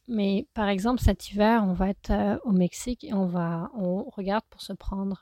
mais 0.07 0.47
par 0.53 0.67
exemple, 0.67 1.01
cet 1.01 1.31
hiver, 1.31 1.63
on 1.63 1.73
va 1.73 1.89
être 1.89 2.11
euh, 2.11 2.37
au 2.43 2.51
Mexique 2.51 3.03
et 3.03 3.13
on 3.13 3.25
va, 3.25 3.71
on 3.75 4.03
regarde 4.09 4.43
pour 4.49 4.61
se 4.61 4.73
prendre, 4.73 5.21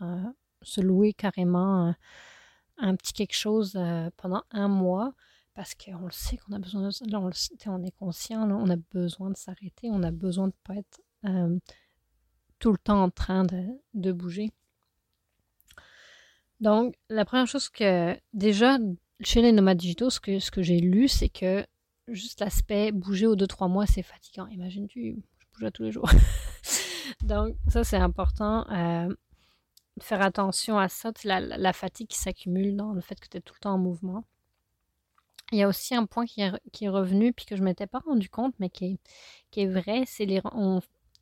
se 0.62 0.81
louer 0.81 1.13
carrément 1.13 1.93
un 2.77 2.95
petit 2.95 3.13
quelque 3.13 3.36
chose 3.36 3.79
pendant 4.17 4.43
un 4.51 4.67
mois 4.67 5.13
parce 5.55 5.75
qu'on 5.75 6.05
le 6.05 6.12
sait 6.12 6.38
qu'on 6.38 6.53
a 6.53 6.60
besoin 6.60 6.81
de 6.81 7.12
là 7.12 7.19
on, 7.19 7.83
est 7.83 7.91
conscient, 7.91 8.50
on 8.50 8.69
a 8.69 8.75
besoin 8.75 9.29
de 9.29 9.38
s'arrêter, 9.38 9.89
on 9.91 10.03
a 10.03 10.12
besoin 10.12 10.48
de 10.48 10.53
pas 10.63 10.75
être 10.75 11.01
euh, 11.25 11.57
tout 12.60 12.72
le 12.72 12.77
temps 12.77 13.03
en 13.03 13.10
train 13.10 13.45
de, 13.93 14.12
bouger. 14.12 14.51
Donc, 16.60 16.95
la 17.10 17.25
première 17.25 17.48
chose 17.48 17.69
que, 17.69 18.17
déjà, 18.33 18.77
chez 19.19 19.41
les 19.41 19.51
nomades 19.51 19.77
digitaux, 19.77 20.10
ce 20.10 20.19
que, 20.19 20.62
j'ai 20.62 20.79
lu, 20.79 21.07
c'est 21.07 21.29
que 21.29 21.65
juste 22.07 22.39
l'aspect 22.39 22.91
bouger 22.91 23.27
aux 23.27 23.36
2-3 23.36 23.69
mois, 23.69 23.86
c'est 23.86 24.01
fatigant. 24.01 24.48
Imagine-tu, 24.48 25.22
je 25.39 25.45
bouge 25.53 25.63
à 25.65 25.72
tous 25.72 25.83
les 25.83 25.91
jours. 25.91 26.10
Donc, 27.22 27.55
ça, 27.67 27.83
c'est 27.83 27.98
important. 27.98 28.65
Euh, 28.72 29.13
faire 30.01 30.22
attention 30.22 30.79
à 30.79 30.88
ça, 30.88 31.12
la, 31.25 31.41
la 31.41 31.74
fatigue 31.74 32.07
qui 32.07 32.17
s'accumule 32.17 32.75
dans 32.75 32.93
le 32.93 33.01
fait 33.01 33.19
que 33.19 33.27
tu 33.27 33.38
es 33.38 33.41
tout 33.41 33.53
le 33.55 33.60
temps 33.60 33.74
en 33.74 33.77
mouvement. 33.77 34.24
Il 35.53 35.60
y 35.60 35.63
a 35.63 35.67
aussi 35.67 35.95
un 35.95 36.05
point 36.05 36.25
qui 36.25 36.41
est, 36.41 36.89
revenu, 36.89 37.31
puis 37.31 37.45
que 37.45 37.55
je 37.55 37.62
ne 37.62 37.65
m'étais 37.65 37.88
pas 37.88 38.00
rendu 38.00 38.27
compte, 38.27 38.55
mais 38.60 38.69
qui 38.69 39.00
est, 39.55 39.67
vrai, 39.67 40.03
c'est 40.07 40.25
les 40.25 40.41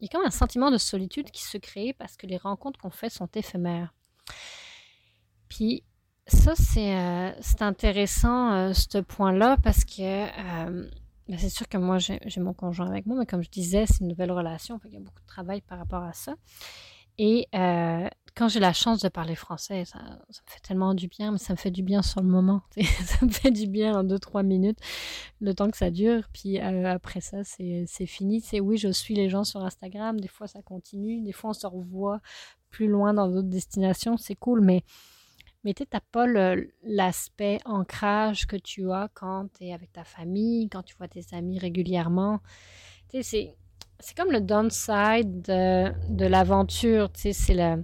il 0.02 0.10
y 0.12 0.16
a 0.16 0.20
même 0.20 0.28
un 0.28 0.32
sentiment 0.32 0.72
de 0.72 0.78
solitude 0.78 1.30
qui 1.30 1.44
se 1.44 1.58
crée 1.58 1.94
parce 1.94 2.18
que 2.18 2.26
les 2.26 2.38
rencontres 2.38 2.80
qu'on 2.80 2.90
fait 2.90 3.10
sont 3.10 3.28
éphémères. 3.36 3.94
Puis 5.48 5.84
ça, 6.28 6.54
c'est 6.56 6.96
euh, 6.96 7.32
intéressant, 7.60 8.52
euh, 8.54 8.74
ce 8.74 8.98
point-là, 8.98 9.58
parce 9.64 9.86
que 9.86 10.02
euh, 10.02 10.90
ben, 11.28 11.38
c'est 11.38 11.50
sûr 11.50 11.68
que 11.68 11.78
moi, 11.78 11.98
j'ai 12.00 12.20
mon 12.42 12.54
conjoint 12.54 12.88
avec 12.88 13.06
moi, 13.06 13.16
mais 13.20 13.26
comme 13.26 13.44
je 13.44 13.50
disais, 13.50 13.86
c'est 13.86 14.00
une 14.00 14.08
nouvelle 14.08 14.32
relation, 14.32 14.80
il 14.86 14.94
y 14.94 14.98
a 14.98 15.00
beaucoup 15.00 15.22
de 15.22 15.28
travail 15.28 15.62
par 15.62 15.78
rapport 15.78 16.04
à 16.04 16.14
ça. 16.14 16.36
Et 17.24 17.48
euh, 17.54 18.10
quand 18.34 18.48
j'ai 18.48 18.60
la 18.60 18.74
chance 18.74 19.00
de 19.00 19.08
parler 19.08 19.36
français, 19.36 19.86
ça, 19.86 20.00
me 20.00 20.34
fait 20.48 20.60
tellement 20.62 20.96
du 20.96 21.08
bien, 21.08 21.32
mais 21.32 21.38
ça 21.38 21.54
me 21.54 21.58
fait 21.58 21.70
du 21.70 21.84
bien 21.84 22.02
sur 22.02 22.20
le 22.20 22.28
moment. 22.28 22.64
ça 23.06 23.24
me 23.24 23.30
fait 23.30 23.52
du 23.52 23.68
bien 23.68 24.00
en 24.00 24.04
deux, 24.04 24.18
trois 24.18 24.42
minutes, 24.42 24.80
le 25.40 25.54
temps 25.54 25.70
que 25.70 25.78
ça 25.78 25.92
dure. 25.92 26.24
Puis 26.34 26.60
euh, 26.60 26.92
après 26.92 27.22
ça, 27.22 27.44
c'est 27.44 27.86
fini. 28.08 28.42
C'est 28.42 28.60
oui, 28.60 28.78
je 28.78 28.88
suis 28.88 29.14
les 29.14 29.30
gens 29.30 29.44
sur 29.44 29.64
Instagram. 29.64 30.20
Des 30.20 30.28
fois, 30.28 30.48
ça 30.48 30.64
continue. 30.64 31.22
Des 31.22 31.32
fois, 31.32 31.52
on 31.52 31.54
se 31.54 31.68
revoit 31.68 32.22
plus 32.72 32.88
loin 32.88 33.14
dans 33.14 33.28
d'autres 33.28 33.50
destinations. 33.50 34.18
C'est 34.18 34.34
cool, 34.34 34.62
mais 34.62 34.84
mais 35.64 35.76
tu 35.76 35.84
n'as 35.94 36.00
pas 36.00 36.26
l'aspect 36.82 37.60
ancrage 37.66 38.48
que 38.48 38.56
tu 38.56 38.92
as 38.92 39.10
quand 39.14 39.48
tu 39.56 39.66
es 39.66 39.74
avec 39.74 39.94
ta 39.94 40.04
famille, 40.04 40.70
quand 40.70 40.82
tu 40.82 40.96
vois 40.98 41.08
tes 41.08 41.24
amis 41.34 41.60
régulièrement. 41.60 42.40
Tu 43.10 43.22
sais, 43.22 43.56
c'est 44.02 44.18
comme 44.18 44.32
le 44.32 44.42
downside 44.42 45.42
de, 45.44 46.26
l'aventure. 46.26 47.12
Tu 47.12 47.22
sais, 47.22 47.34
c'est 47.34 47.54
le, 47.54 47.84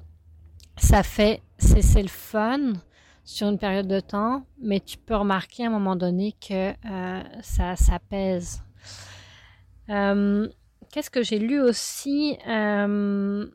ça 0.77 1.03
fait, 1.03 1.41
c'est 1.57 2.01
le 2.01 2.07
fun 2.07 2.73
sur 3.23 3.47
une 3.47 3.57
période 3.57 3.87
de 3.87 3.99
temps, 3.99 4.45
mais 4.59 4.79
tu 4.79 4.97
peux 4.97 5.15
remarquer 5.15 5.63
à 5.63 5.67
un 5.67 5.71
moment 5.71 5.95
donné 5.95 6.33
que 6.33 6.71
euh, 6.71 7.23
ça, 7.41 7.75
ça 7.75 7.99
pèse. 7.99 8.61
Euh, 9.89 10.47
qu'est-ce 10.91 11.09
que 11.09 11.23
j'ai 11.23 11.39
lu 11.39 11.61
aussi? 11.61 12.37
Euh, 12.47 13.47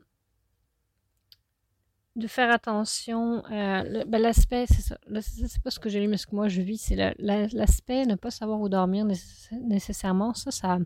de 2.15 2.27
faire 2.27 2.51
attention. 2.51 3.41
Ben, 3.49 4.19
l'aspect, 4.19 4.65
c'est 4.67 4.83
ça. 4.83 4.97
C'est 5.21 5.63
pas 5.63 5.71
ce 5.71 5.79
que 5.79 5.89
j'ai 5.89 5.99
lu, 5.99 6.07
mais 6.07 6.17
ce 6.17 6.27
que 6.27 6.35
moi 6.35 6.47
je 6.47 6.61
vis, 6.61 6.77
c'est 6.77 7.15
l'aspect 7.17 8.05
ne 8.05 8.13
pas 8.13 8.29
savoir 8.29 8.61
où 8.61 8.69
dormir 8.69 9.05
nécessairement. 9.51 10.35
Ça, 10.35 10.51
ça, 10.51 10.77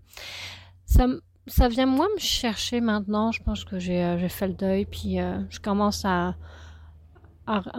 ça, 0.86 1.08
ça 1.48 1.68
vient 1.68 1.86
moi 1.86 2.08
me 2.14 2.20
chercher 2.20 2.82
maintenant. 2.82 3.32
Je 3.32 3.42
pense 3.42 3.64
que 3.64 3.80
j'ai 3.80 4.04
euh, 4.04 4.30
fait 4.30 4.48
le 4.48 4.54
deuil, 4.54 4.86
puis 4.86 5.20
euh, 5.20 5.40
je 5.50 5.60
commence 5.60 6.04
à, 6.06 6.36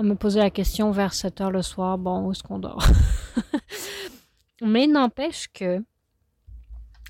me 0.02 0.14
poser 0.14 0.40
la 0.40 0.50
question 0.50 0.90
vers 0.90 1.12
7 1.12 1.40
heures 1.42 1.50
le 1.50 1.62
soir. 1.62 1.98
Bon, 1.98 2.26
où 2.26 2.32
est-ce 2.32 2.42
qu'on 2.42 2.58
dort? 2.58 2.84
mais 4.62 4.86
n'empêche 4.86 5.48
que 5.52 5.84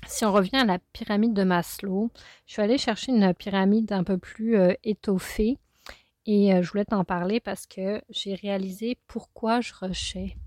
si 0.07 0.25
on 0.25 0.31
revient 0.31 0.57
à 0.57 0.65
la 0.65 0.79
pyramide 0.91 1.33
de 1.33 1.43
Maslow, 1.43 2.11
je 2.45 2.53
suis 2.53 2.61
allée 2.61 2.77
chercher 2.77 3.11
une 3.11 3.33
pyramide 3.33 3.91
un 3.93 4.03
peu 4.03 4.17
plus 4.17 4.57
étoffée 4.83 5.57
et 6.25 6.53
euh, 6.53 6.61
je 6.61 6.69
voulais 6.69 6.85
t'en 6.85 7.03
parler 7.03 7.39
parce 7.39 7.65
que 7.65 8.03
j'ai 8.11 8.35
réalisé 8.35 8.99
pourquoi 9.07 9.61
je 9.61 9.73
rushais 9.73 10.37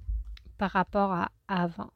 par 0.56 0.70
rapport 0.70 1.12
à 1.12 1.32
avant. 1.48 1.90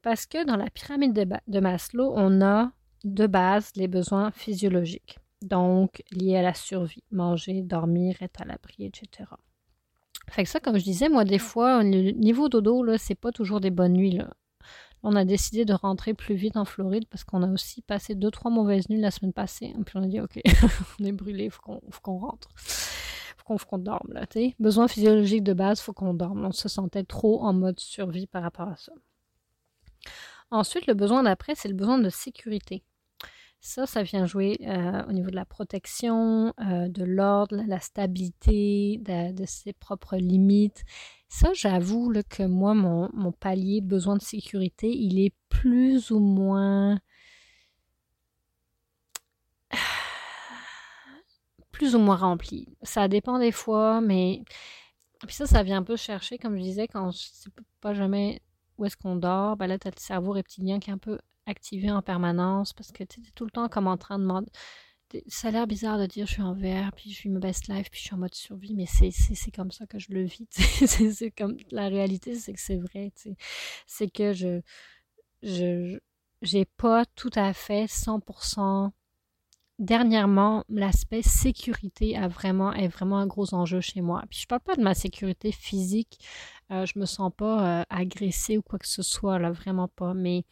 Parce 0.00 0.26
que 0.26 0.44
dans 0.44 0.56
la 0.56 0.70
pyramide 0.70 1.12
de, 1.12 1.60
Maslow, 1.60 2.12
on 2.14 2.40
a 2.40 2.70
de 3.04 3.26
base 3.26 3.70
les 3.76 3.88
besoins 3.88 4.30
physiologiques, 4.30 5.18
donc 5.42 6.02
liés 6.10 6.36
à 6.36 6.42
la 6.42 6.54
survie, 6.54 7.04
manger, 7.10 7.62
dormir, 7.62 8.16
être 8.20 8.42
à 8.42 8.44
l'abri, 8.44 8.84
etc. 8.84 9.30
Fait 10.30 10.44
que 10.44 10.48
ça, 10.48 10.60
comme 10.60 10.78
je 10.78 10.84
disais, 10.84 11.08
moi, 11.08 11.24
des 11.24 11.38
fois, 11.38 11.82
le 11.82 12.12
niveau 12.12 12.48
dodo, 12.48 12.82
là, 12.82 12.98
c'est 12.98 13.14
pas 13.14 13.32
toujours 13.32 13.60
des 13.60 13.70
bonnes 13.70 13.94
nuits, 13.94 14.18
on 15.02 15.16
a 15.16 15.24
décidé 15.24 15.64
de 15.64 15.74
rentrer 15.74 16.14
plus 16.14 16.36
vite 16.36 16.56
en 16.56 16.64
Floride 16.64 17.06
parce 17.10 17.24
qu'on 17.24 17.42
a 17.42 17.50
aussi 17.50 17.82
passé 17.82 18.14
deux, 18.14 18.30
trois 18.30 18.50
mauvaises 18.50 18.88
nuits 18.88 19.00
la 19.00 19.10
semaine 19.10 19.32
passée. 19.32 19.74
Et 19.76 19.84
puis 19.84 19.96
on 19.96 20.02
a 20.02 20.06
dit, 20.06 20.20
OK, 20.20 20.40
on 21.00 21.04
est 21.04 21.12
brûlé, 21.12 21.50
faut 21.50 21.62
qu'on, 21.62 21.80
faut 21.90 22.00
qu'on 22.00 22.18
rentre. 22.18 22.48
Faut 22.56 23.58
faut 23.58 23.66
qu'on 23.66 23.78
dorme, 23.78 24.12
là, 24.12 24.24
tu 24.26 24.54
Besoin 24.60 24.86
physiologique 24.86 25.42
de 25.42 25.52
base, 25.52 25.80
faut 25.80 25.92
qu'on 25.92 26.14
dorme. 26.14 26.44
On 26.44 26.52
se 26.52 26.68
sentait 26.68 27.02
trop 27.02 27.42
en 27.42 27.52
mode 27.52 27.80
survie 27.80 28.28
par 28.28 28.42
rapport 28.42 28.68
à 28.68 28.76
ça. 28.76 28.92
Ensuite, 30.50 30.86
le 30.86 30.94
besoin 30.94 31.24
d'après, 31.24 31.54
c'est 31.56 31.68
le 31.68 31.74
besoin 31.74 31.98
de 31.98 32.08
sécurité. 32.08 32.84
Ça, 33.64 33.86
ça 33.86 34.02
vient 34.02 34.26
jouer 34.26 34.58
euh, 34.62 35.04
au 35.06 35.12
niveau 35.12 35.30
de 35.30 35.36
la 35.36 35.44
protection, 35.44 36.52
euh, 36.58 36.88
de 36.88 37.04
l'ordre, 37.04 37.62
la 37.68 37.78
stabilité, 37.78 38.98
de, 38.98 39.44
ses 39.46 39.72
propres 39.72 40.16
limites. 40.16 40.82
Ça, 41.28 41.52
j'avoue 41.54 42.12
que 42.28 42.42
moi, 42.42 42.74
mon, 42.74 43.08
mon 43.12 43.30
palier 43.30 43.80
besoin 43.80 44.16
de 44.16 44.22
sécurité, 44.22 44.90
il 44.90 45.24
est 45.24 45.32
plus 45.48 46.10
ou 46.10 46.18
moins... 46.18 46.98
plus 51.70 51.94
ou 51.94 52.00
moins 52.00 52.16
rempli. 52.16 52.66
Ça 52.82 53.06
dépend 53.06 53.38
des 53.38 53.52
fois, 53.52 54.00
mais... 54.00 54.42
Puis 55.26 55.36
ça, 55.36 55.46
ça 55.46 55.62
vient 55.62 55.78
un 55.78 55.84
peu 55.84 55.96
chercher, 55.96 56.36
comme 56.36 56.56
je 56.56 56.62
disais, 56.62 56.88
quand 56.88 57.12
je 57.12 57.28
sais 57.32 57.50
pas 57.80 57.94
jamais 57.94 58.42
où 58.76 58.84
est-ce 58.86 58.96
qu'on 58.96 59.14
dort, 59.14 59.56
ben 59.56 59.68
là, 59.68 59.78
t'as 59.78 59.90
le 59.90 60.00
cerveau 60.00 60.32
reptilien 60.32 60.80
qui 60.80 60.90
est 60.90 60.92
un 60.92 60.98
peu 60.98 61.18
activé 61.46 61.90
en 61.90 62.02
permanence 62.02 62.72
parce 62.72 62.92
que 62.92 63.04
tu 63.04 63.20
es 63.20 63.24
tout 63.34 63.44
le 63.44 63.50
temps 63.50 63.68
comme 63.68 63.86
en 63.86 63.96
train 63.96 64.18
de 64.18 64.24
demander. 64.24 64.50
Ça 65.26 65.48
a 65.48 65.50
l'air 65.50 65.66
bizarre 65.66 65.98
de 65.98 66.06
dire 66.06 66.26
je 66.26 66.32
suis 66.32 66.42
en 66.42 66.54
VR, 66.54 66.90
puis 66.96 67.10
je 67.10 67.16
suis 67.16 67.28
ma 67.28 67.38
best 67.38 67.68
life, 67.68 67.90
puis 67.90 68.00
je 68.00 68.06
suis 68.06 68.14
en 68.14 68.18
mode 68.18 68.34
survie, 68.34 68.74
mais 68.74 68.86
c'est 68.86 69.50
comme 69.50 69.70
ça 69.70 69.86
que 69.86 69.98
je 69.98 70.10
le 70.10 70.22
vis. 70.24 70.46
c'est 70.52 71.30
comme 71.30 71.56
la 71.70 71.88
réalité, 71.88 72.34
c'est 72.34 72.54
que 72.54 72.60
c'est 72.60 72.78
vrai. 72.78 73.12
C'est 73.86 74.10
que 74.10 74.32
je 74.32 74.60
je 75.42 75.98
j'ai 76.40 76.64
pas 76.64 77.04
tout 77.14 77.30
à 77.34 77.52
fait 77.52 77.86
100% 77.86 78.92
dernièrement, 79.82 80.64
l'aspect 80.68 81.22
sécurité 81.22 82.16
a 82.16 82.28
vraiment, 82.28 82.72
est 82.72 82.88
vraiment 82.88 83.18
un 83.18 83.26
gros 83.26 83.52
enjeu 83.54 83.80
chez 83.80 84.00
moi. 84.00 84.22
Puis 84.30 84.40
je 84.40 84.46
parle 84.46 84.60
pas 84.60 84.76
de 84.76 84.82
ma 84.82 84.94
sécurité 84.94 85.52
physique, 85.52 86.18
euh, 86.70 86.86
je 86.86 86.98
me 86.98 87.06
sens 87.06 87.32
pas 87.36 87.80
euh, 87.80 87.84
agressée 87.90 88.56
ou 88.58 88.62
quoi 88.62 88.78
que 88.78 88.88
ce 88.88 89.02
soit, 89.02 89.38
là, 89.38 89.50
vraiment 89.50 89.88
pas. 89.88 90.14
Mais 90.14 90.44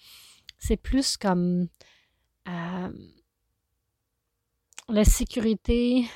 c'est 0.60 0.76
plus 0.76 1.16
comme 1.16 1.66
euh, 2.46 2.92
la 4.88 5.04
sécurité, 5.04 6.06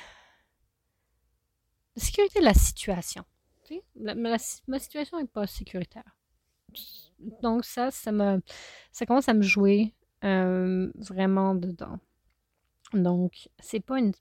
la 1.95 2.01
sécurité 2.01 2.39
de 2.39 2.45
la 2.45 2.53
situation. 2.53 3.25
ma 4.21 4.79
situation 4.79 5.19
n'est 5.19 5.27
pas 5.27 5.47
sécuritaire. 5.47 6.17
Donc 7.41 7.65
ça, 7.65 7.91
ça 7.91 8.11
me, 8.11 8.41
ça 8.91 9.05
commence 9.05 9.29
à 9.29 9.33
me 9.33 9.41
jouer 9.41 9.93
euh, 10.23 10.91
vraiment 10.95 11.55
dedans. 11.55 11.99
Donc 12.93 13.49
c'est 13.59 13.79
pas 13.79 13.97
une, 13.97 14.13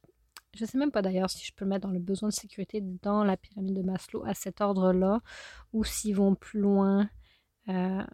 je 0.54 0.64
sais 0.64 0.78
même 0.78 0.90
pas 0.90 1.02
d'ailleurs 1.02 1.30
si 1.30 1.44
je 1.44 1.52
peux 1.54 1.66
mettre 1.66 1.86
dans 1.86 1.92
le 1.92 2.00
besoin 2.00 2.30
de 2.30 2.34
sécurité 2.34 2.80
dans 2.80 3.24
la 3.24 3.36
pyramide 3.36 3.74
de 3.74 3.82
Maslow 3.82 4.24
à 4.24 4.34
cet 4.34 4.60
ordre-là, 4.62 5.20
ou 5.72 5.84
s'ils 5.84 6.16
vont 6.16 6.34
plus 6.34 6.60
loin. 6.60 7.10
Euh, 7.68 8.04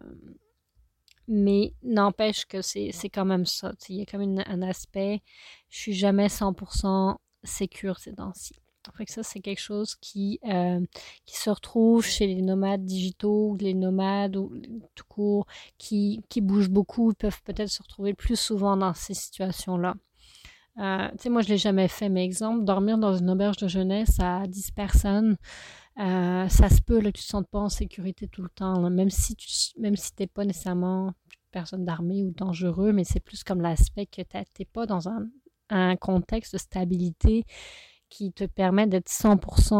mais 1.31 1.73
n'empêche 1.81 2.45
que 2.45 2.61
c'est, 2.61 2.91
quand 3.11 3.25
même 3.25 3.45
ça. 3.45 3.71
Il 3.87 3.95
y 3.95 4.01
a 4.01 4.05
comme 4.05 4.21
un 4.21 4.61
aspect, 4.61 5.21
je 5.69 5.79
suis 5.79 5.93
jamais 5.93 6.27
100% 6.27 7.15
sécure 7.43 7.97
ces 7.99 8.13
temps-ci. 8.13 8.55
Fait 8.97 9.05
que 9.05 9.11
ça, 9.11 9.23
c'est 9.23 9.39
quelque 9.39 9.61
chose 9.61 9.95
qui, 9.95 10.39
euh, 10.45 10.83
qui 11.25 11.37
se 11.37 11.49
retrouve 11.49 12.05
chez 12.05 12.27
les 12.27 12.41
nomades 12.41 12.83
digitaux, 12.83 13.55
les 13.59 13.75
nomades 13.75 14.35
ou 14.35 14.51
tout 14.95 15.05
court, 15.07 15.45
qui, 15.77 16.21
qui 16.29 16.41
bougent 16.41 16.69
beaucoup, 16.69 17.11
ils 17.11 17.15
peuvent 17.15 17.41
peut-être 17.43 17.69
se 17.69 17.81
retrouver 17.81 18.13
plus 18.13 18.39
souvent 18.39 18.75
dans 18.75 18.93
ces 18.93 19.13
situations-là. 19.13 19.95
Euh, 20.79 21.09
tu 21.11 21.17
sais, 21.19 21.29
moi, 21.29 21.43
je 21.43 21.49
l'ai 21.49 21.57
jamais 21.57 21.87
fait, 21.87 22.09
mais 22.09 22.25
exemple, 22.25 22.65
dormir 22.65 22.97
dans 22.97 23.15
une 23.15 23.29
auberge 23.29 23.57
de 23.57 23.67
jeunesse 23.67 24.19
à 24.19 24.47
10 24.47 24.71
personnes, 24.71 25.37
euh, 25.99 26.47
ça 26.49 26.69
se 26.69 26.81
peut 26.81 26.99
là, 26.99 27.11
que 27.11 27.17
tu 27.19 27.23
te 27.23 27.29
sentes 27.29 27.49
pas 27.49 27.59
en 27.59 27.69
sécurité 27.69 28.27
tout 28.27 28.41
le 28.41 28.49
temps, 28.49 28.89
même 28.89 29.09
si 29.09 29.35
tu 29.35 29.47
même 29.77 29.95
si 29.95 30.13
t'es 30.13 30.27
pas 30.27 30.45
nécessairement 30.45 31.13
personne 31.51 31.85
d'armée 31.85 32.23
ou 32.23 32.31
dangereux, 32.31 32.91
mais 32.91 33.03
c'est 33.03 33.19
plus 33.19 33.43
comme 33.43 33.61
l'aspect 33.61 34.05
que 34.05 34.21
tu 34.21 34.37
n'es 34.37 34.65
pas 34.65 34.85
dans 34.85 35.07
un, 35.09 35.27
contexte 35.97 36.53
de 36.53 36.57
stabilité 36.57 37.45
qui 38.09 38.33
te 38.33 38.43
permet 38.43 38.87
d'être 38.87 39.07
100% 39.09 39.73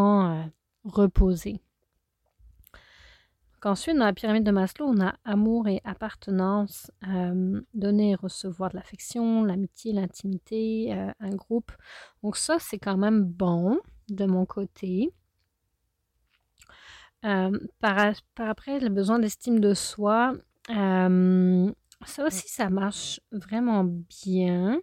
euh, 0.45 0.49
reposé. 0.86 1.60
ensuite, 3.65 3.97
dans 3.97 4.05
la 4.05 4.13
pyramide 4.13 4.45
de 4.45 4.51
Maslow, 4.51 4.86
on 4.88 5.01
a 5.01 5.15
amour 5.25 5.67
et 5.67 5.81
appartenance, 5.84 6.89
euh, 7.10 7.60
donner 7.73 8.12
et 8.12 8.15
recevoir 8.15 8.69
de 8.69 8.77
l'affection, 8.77 9.43
l'amitié, 9.43 9.91
l'intimité, 9.91 10.93
euh, 10.95 11.12
un 11.19 11.36
groupe. 11.36 11.73
Donc 12.23 12.38
ça, 12.38 12.57
c'est 12.60 12.79
quand 12.79 12.97
même 12.97 13.25
bon 13.25 13.77
de 14.07 14.25
mon 14.25 14.45
côté. 14.45 15.12
par, 17.21 18.13
après, 18.38 18.79
le 18.79 18.89
besoin 18.89 19.19
d'estime 19.19 19.60
de 19.60 19.73
soi, 19.73 20.34
euh, 20.75 21.71
ça 22.05 22.25
aussi, 22.25 22.47
ça 22.47 22.69
marche 22.69 23.19
vraiment 23.31 23.84
bien. 23.84 24.81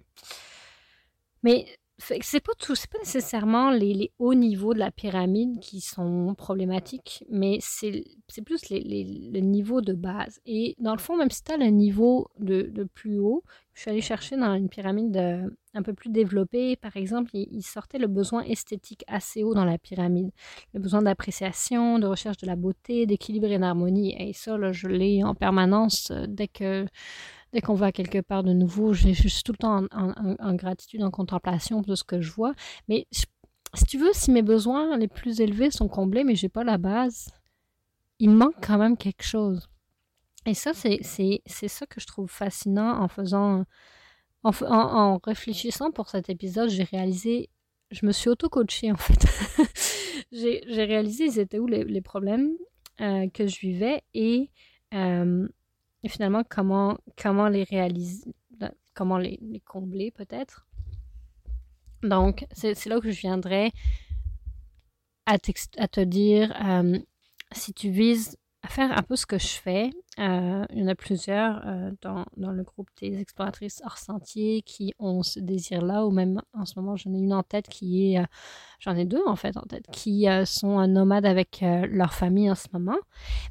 Mais 1.43 1.67
c'est 1.99 2.41
pas 2.41 2.53
tout, 2.59 2.77
c'est 2.77 2.91
pas 2.91 2.99
nécessairement 2.99 3.71
les, 3.71 3.93
les, 3.93 4.13
hauts 4.19 4.35
niveaux 4.35 4.73
de 4.73 4.79
la 4.79 4.93
pyramide 4.93 5.59
qui 5.61 5.81
sont 5.81 6.35
problématiques, 6.37 7.25
mais 7.29 7.59
c'est 7.61 8.05
plus 8.45 8.69
les, 8.69 8.81
les, 8.81 9.31
le 9.33 9.41
niveau 9.41 9.81
de 9.81 9.95
base. 9.95 10.41
Et 10.47 10.77
dans 10.79 10.93
le 10.93 11.01
fond, 11.01 11.17
même 11.17 11.31
si 11.31 11.43
tu 11.43 11.53
as 11.53 11.57
le 11.57 11.67
niveau 11.67 12.29
de, 12.39 12.63
de, 12.63 12.85
plus 12.85 13.19
haut, 13.19 13.43
je 13.75 13.81
suis 13.81 13.91
allée 13.91 14.01
chercher 14.01 14.37
dans 14.37 14.55
une 14.55 14.69
pyramide 14.69 15.11
de, 15.11 15.57
un 15.79 15.83
peu 15.83 15.95
plus 15.95 16.11
développée, 16.11 16.77
par 16.77 16.97
exemple, 16.97 17.31
il, 17.35 17.63
sortait 17.63 17.99
le 17.99 18.09
besoin 18.09 18.43
esthétique 18.43 19.05
assez 19.07 19.45
haut 19.45 19.55
dans 19.55 19.65
la 19.65 19.79
pyramide. 19.79 20.31
Le 20.75 20.81
besoin 20.81 21.03
d'appréciation, 21.03 21.99
de 21.99 22.07
recherche 22.07 22.37
de 22.39 22.47
la 22.47 22.57
beauté, 22.57 23.07
d'équilibre 23.07 23.47
et 23.47 23.59
d'harmonie. 23.59 24.15
Et 24.19 24.33
ça, 24.33 24.59
là, 24.59 24.73
je 24.73 24.89
l'ai 24.89 25.23
en 25.23 25.35
permanence 25.35 26.11
euh, 26.11 26.27
dès 26.29 26.49
que 26.49 26.87
dès 27.53 27.61
qu'on 27.63 27.75
va 27.75 27.93
quelque 27.93 28.21
part 28.21 28.43
de 28.43 28.53
nouveau, 28.53 28.93
je, 28.93 29.11
suis 29.13 29.43
tout 29.43 29.53
le 29.53 29.59
temps 29.59 29.87
en, 29.93 30.55
gratitude, 30.55 31.03
en 31.03 31.11
contemplation 31.11 31.81
de 31.81 31.95
ce 31.95 32.05
que 32.05 32.21
je 32.21 32.31
vois. 32.31 32.53
Mais 32.89 33.07
si 33.11 33.85
tu 33.87 33.99
veux, 33.99 34.11
si 34.13 34.31
mes 34.31 34.43
besoins 34.43 34.99
les 34.99 35.09
plus 35.09 35.41
élevés 35.41 35.71
sont 35.71 35.89
comblés, 35.89 36.25
mais 36.25 36.35
j'ai 36.35 36.51
pas 36.51 36.65
la 36.65 36.77
base, 36.77 37.31
il 38.19 38.31
manque 38.31 38.57
quand 38.61 38.77
même 38.77 38.99
quelque 38.99 39.23
chose. 39.23 39.71
Et 40.45 40.55
ça, 40.55 40.73
c'est 40.75 41.03
ça 41.47 41.87
que 41.87 42.01
je 42.01 42.07
trouve 42.07 42.31
fascinant 42.31 43.01
en 43.01 43.09
faisant, 43.09 43.65
en, 44.45 45.19
réfléchissant 45.25 45.91
pour 45.91 46.09
cet 46.09 46.31
épisode, 46.31 46.71
j'ai 46.71 46.85
réalisé, 46.85 47.51
je 47.91 48.07
me 48.07 48.13
suis 48.13 48.29
auto-coachée 48.29 48.93
en 48.93 48.97
fait. 48.97 49.27
j'ai 50.33 50.85
réalisé 50.85 51.31
c'était 51.31 51.59
où 51.59 51.67
les, 51.67 52.01
problèmes 52.01 52.53
euh, 53.01 53.29
que 53.29 53.47
je 53.47 53.59
vivais 53.61 54.03
et, 54.15 54.51
finalement 56.07 56.43
comment, 56.49 56.97
comment 57.21 57.49
les 57.49 57.65
réaliser, 57.65 58.25
comment 58.95 59.19
les, 59.19 59.63
combler 59.67 60.11
peut-être. 60.11 60.67
Donc, 62.03 62.47
c'est 62.53 62.87
là 62.87 63.01
que 63.01 63.11
je 63.11 63.21
viendrai 63.21 63.73
à, 65.27 65.39
te 65.39 66.01
dire 66.01 66.55
si 67.53 67.75
tu 67.75 67.91
vises 67.91 68.37
faire 68.71 68.97
un 68.97 69.03
peu 69.03 69.17
ce 69.17 69.27
que 69.27 69.39
je 69.39 69.47
fais. 69.47 69.91
Euh, 70.19 70.65
il 70.71 70.81
y 70.81 70.83
en 70.83 70.89
a 70.89 70.95
plusieurs 70.95 71.63
euh, 71.67 71.91
dans, 72.03 72.25
dans, 72.37 72.51
le 72.51 72.63
groupe 72.65 72.89
des 73.01 73.21
exploratrices 73.21 73.81
hors 73.85 73.99
sentier 73.99 74.63
qui 74.63 74.95
ont 74.99 75.23
ce 75.23 75.39
désir-là, 75.39 76.05
ou 76.07 76.11
même 76.11 76.41
en 76.55 76.65
ce 76.65 76.79
moment, 76.79 76.97
j'en 76.97 77.13
ai 77.15 77.19
une 77.19 77.33
en 77.33 77.43
tête 77.43 77.69
qui 77.69 78.15
est, 78.15 78.19
euh, 78.19 78.25
j'en 78.81 78.97
ai 78.97 79.05
deux 79.05 79.23
en 79.27 79.37
fait 79.37 79.57
en 79.57 79.63
tête, 79.63 79.87
qui 79.93 80.27
sont 80.45 80.87
nomades 80.87 81.27
avec 81.27 81.63
leur 81.63 82.15
famille 82.15 82.51
en 82.51 82.55
ce 82.55 82.67
moment. 82.73 82.99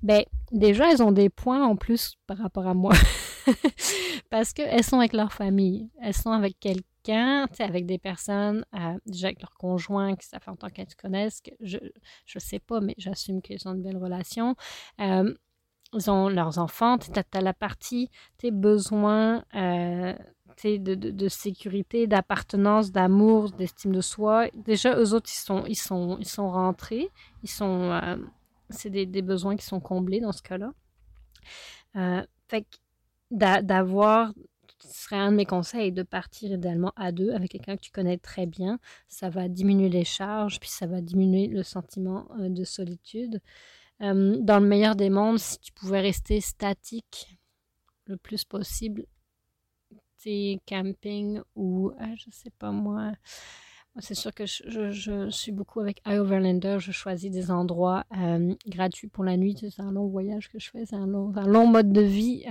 Ben, 0.03 0.23
déjà, 0.51 0.91
elles 0.91 1.03
ont 1.03 1.11
des 1.11 1.29
points 1.29 1.65
en 1.65 1.75
plus 1.75 2.15
par 2.27 2.37
rapport 2.37 2.67
à 2.67 2.73
moi. 2.73 2.93
Parce 4.29 4.51
qu'elles 4.51 4.83
sont 4.83 4.99
avec 4.99 5.13
leur 5.13 5.31
famille. 5.31 5.89
Elles 6.01 6.13
sont 6.13 6.31
avec 6.31 6.59
quelqu'un 6.59 6.83
avec 7.09 7.85
des 7.85 7.97
personnes, 7.97 8.65
euh, 8.73 8.97
déjà 9.05 9.27
avec 9.27 9.41
leurs 9.41 9.53
conjoints, 9.53 10.15
que 10.15 10.23
ça 10.25 10.39
fait 10.39 10.49
longtemps 10.49 10.69
qu'elles 10.69 10.89
se 10.89 10.95
connaissent, 10.95 11.41
que 11.41 11.51
je 11.61 11.77
ne 11.77 12.39
sais 12.39 12.59
pas, 12.59 12.79
mais 12.79 12.95
j'assume 12.97 13.41
qu'ils 13.41 13.67
ont 13.67 13.73
une 13.73 13.83
belle 13.83 13.97
relation. 13.97 14.55
Euh, 15.01 15.33
ils 15.93 16.11
ont 16.11 16.27
leurs 16.27 16.59
enfants, 16.59 16.97
tu 16.97 17.09
as, 17.11 17.41
la 17.41 17.53
partie, 17.53 18.09
tes 18.37 18.51
besoins 18.51 19.43
euh, 19.55 20.13
de, 20.63 20.95
de, 20.95 21.11
de, 21.11 21.27
sécurité, 21.27 22.07
d'appartenance, 22.07 22.91
d'amour, 22.91 23.51
d'estime 23.51 23.93
de 23.93 24.01
soi. 24.01 24.47
Déjà, 24.53 24.97
eux 24.97 25.13
autres, 25.13 25.29
ils 25.31 25.39
sont, 25.39 25.65
ils 25.65 25.75
sont, 25.75 26.17
ils 26.19 26.27
sont 26.27 26.49
rentrés. 26.49 27.09
Ils 27.43 27.49
sont, 27.49 27.91
euh, 27.91 28.17
c'est 28.69 28.89
des, 28.89 29.05
des, 29.05 29.21
besoins 29.21 29.55
qui 29.55 29.65
sont 29.65 29.79
comblés 29.79 30.19
dans 30.19 30.31
ce 30.31 30.41
cas-là. 30.41 30.73
Euh, 31.95 32.25
fait 32.47 32.65
d'avoir 33.31 34.33
ce 34.79 35.03
serait 35.03 35.17
un 35.17 35.31
de 35.31 35.37
mes 35.37 35.45
conseils 35.45 35.91
de 35.91 36.03
partir 36.03 36.51
idéalement 36.51 36.93
à 36.95 37.11
deux 37.11 37.31
avec 37.31 37.51
quelqu'un 37.51 37.75
que 37.75 37.81
tu 37.81 37.91
connais 37.91 38.17
très 38.17 38.45
bien. 38.45 38.79
Ça 39.07 39.29
va 39.29 39.47
diminuer 39.47 39.89
les 39.89 40.03
charges, 40.03 40.59
puis 40.59 40.69
ça 40.69 40.85
va 40.85 41.01
diminuer 41.01 41.47
le 41.47 41.63
sentiment 41.63 42.27
euh, 42.39 42.49
de 42.49 42.63
solitude. 42.63 43.41
Euh, 44.01 44.37
dans 44.39 44.59
le 44.59 44.67
meilleur 44.67 44.95
des 44.95 45.09
mondes, 45.09 45.39
si 45.39 45.59
tu 45.59 45.71
pouvais 45.71 46.01
rester 46.01 46.39
statique 46.41 47.39
le 48.05 48.17
plus 48.17 48.45
possible, 48.45 49.05
tu 50.21 50.57
camping 50.67 51.41
ou, 51.55 51.89
euh, 51.89 52.15
je 52.15 52.29
sais 52.31 52.51
pas 52.59 52.71
moi, 52.71 53.13
c'est 53.99 54.13
sûr 54.13 54.31
que 54.31 54.45
je, 54.45 55.27
suis 55.31 55.51
beaucoup 55.51 55.79
avec 55.79 56.01
iOverlander. 56.05 56.77
Je 56.79 56.91
choisis 56.91 57.31
des 57.31 57.49
endroits 57.49 58.03
gratuits 58.67 59.07
pour 59.07 59.23
la 59.23 59.37
nuit. 59.37 59.57
C'est 59.57 59.81
un 59.81 59.91
long 59.91 60.05
voyage 60.05 60.49
que 60.49 60.59
je 60.59 60.69
fais. 60.69 60.85
C'est 60.85 60.95
un 60.95 61.07
long, 61.07 61.35
un 61.35 61.47
long 61.47 61.65
mode 61.65 61.91
de 61.91 62.01
vie 62.01 62.45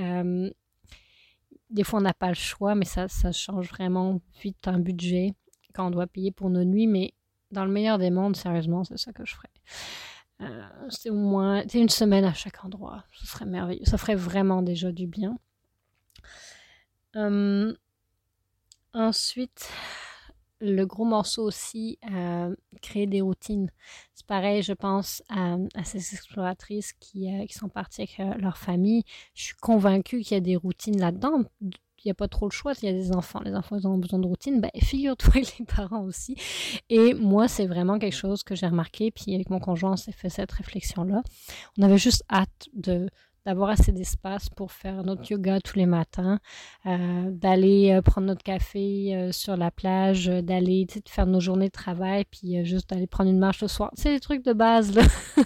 des 1.70 1.84
fois, 1.84 1.98
on 1.98 2.02
n'a 2.02 2.14
pas 2.14 2.28
le 2.28 2.34
choix, 2.34 2.74
mais 2.74 2.84
ça, 2.84 3.08
ça 3.08 3.32
change 3.32 3.68
vraiment 3.70 4.20
vite 4.42 4.68
un 4.68 4.78
budget 4.78 5.34
quand 5.74 5.86
on 5.86 5.90
doit 5.90 6.06
payer 6.06 6.30
pour 6.30 6.50
nos 6.50 6.64
nuits. 6.64 6.86
Mais 6.86 7.14
dans 7.50 7.64
le 7.64 7.72
meilleur 7.72 7.98
des 7.98 8.10
mondes, 8.10 8.36
sérieusement, 8.36 8.84
c'est 8.84 8.98
ça 8.98 9.12
que 9.12 9.24
je 9.24 9.34
ferais. 9.34 9.50
Euh, 10.42 10.88
c'est 10.90 11.10
au 11.10 11.14
moins 11.14 11.64
une 11.74 11.88
semaine 11.88 12.24
à 12.24 12.34
chaque 12.34 12.64
endroit. 12.64 13.04
Ce 13.12 13.26
serait 13.26 13.46
merveilleux. 13.46 13.84
Ça 13.84 13.98
ferait 13.98 14.14
vraiment 14.14 14.62
déjà 14.62 14.92
du 14.92 15.06
bien. 15.06 15.38
Euh, 17.16 17.74
ensuite, 18.92 19.70
le 20.60 20.84
gros 20.84 21.04
morceau 21.04 21.42
aussi, 21.44 21.98
euh, 22.10 22.54
créer 22.82 23.06
des 23.06 23.20
routines. 23.20 23.70
C'est 24.14 24.26
pareil, 24.26 24.62
je 24.62 24.72
pense 24.72 25.22
à, 25.28 25.56
ces 25.84 26.14
exploratrices 26.14 26.92
qui, 26.94 27.32
euh, 27.32 27.46
qui 27.46 27.54
sont 27.54 27.68
parties 27.68 28.02
avec 28.02 28.20
euh, 28.20 28.34
leur 28.38 28.56
famille. 28.56 29.02
Je 29.34 29.44
suis 29.44 29.56
convaincue 29.56 30.20
qu'il 30.20 30.34
y 30.34 30.38
a 30.38 30.40
des 30.40 30.56
routines 30.56 30.98
là-dedans. 30.98 31.42
Il 31.60 32.08
n'y 32.08 32.10
a 32.10 32.14
pas 32.14 32.28
trop 32.28 32.46
le 32.46 32.52
choix. 32.52 32.72
Il 32.82 32.86
y 32.86 32.88
a 32.88 32.92
des 32.92 33.12
enfants. 33.12 33.40
Les 33.44 33.54
enfants, 33.54 33.76
ils 33.76 33.86
ont 33.86 33.98
besoin 33.98 34.18
de 34.18 34.26
routine. 34.26 34.60
Ben, 34.60 34.70
figure-toi 34.80 35.34
les 35.58 35.64
parents 35.64 36.04
aussi. 36.04 36.36
Et 36.88 37.14
moi, 37.14 37.48
c'est 37.48 37.66
vraiment 37.66 37.98
quelque 37.98 38.16
chose 38.16 38.42
que 38.42 38.54
j'ai 38.54 38.66
remarqué. 38.66 39.10
Puis 39.10 39.34
avec 39.34 39.50
mon 39.50 39.58
conjoint, 39.58 39.92
on 39.92 39.96
s'est 39.96 40.12
fait 40.12 40.28
cette 40.28 40.52
réflexion-là. 40.52 41.22
On 41.78 41.82
avait 41.82 41.98
juste 41.98 42.22
hâte 42.30 42.68
de, 42.74 43.08
d'avoir 43.46 43.70
assez 43.70 43.92
d'espace 43.92 44.48
pour 44.50 44.72
faire 44.72 45.04
notre 45.04 45.30
yoga 45.30 45.60
tous 45.60 45.76
les 45.76 45.86
matins, 45.86 46.40
euh, 46.84 47.30
d'aller 47.30 47.92
euh, 47.92 48.02
prendre 48.02 48.26
notre 48.26 48.42
café 48.42 49.14
euh, 49.14 49.30
sur 49.30 49.56
la 49.56 49.70
plage, 49.70 50.26
d'aller 50.26 50.86
faire 51.08 51.26
nos 51.26 51.38
journées 51.38 51.68
de 51.68 51.72
travail, 51.72 52.24
puis 52.24 52.64
juste 52.64 52.90
d'aller 52.90 53.06
prendre 53.06 53.30
une 53.30 53.38
marche 53.38 53.62
le 53.62 53.68
soir. 53.68 53.92
C'est 53.94 54.12
des 54.12 54.20
trucs 54.20 54.44
de 54.44 54.52
base, 54.52 54.94
là. 54.94 55.02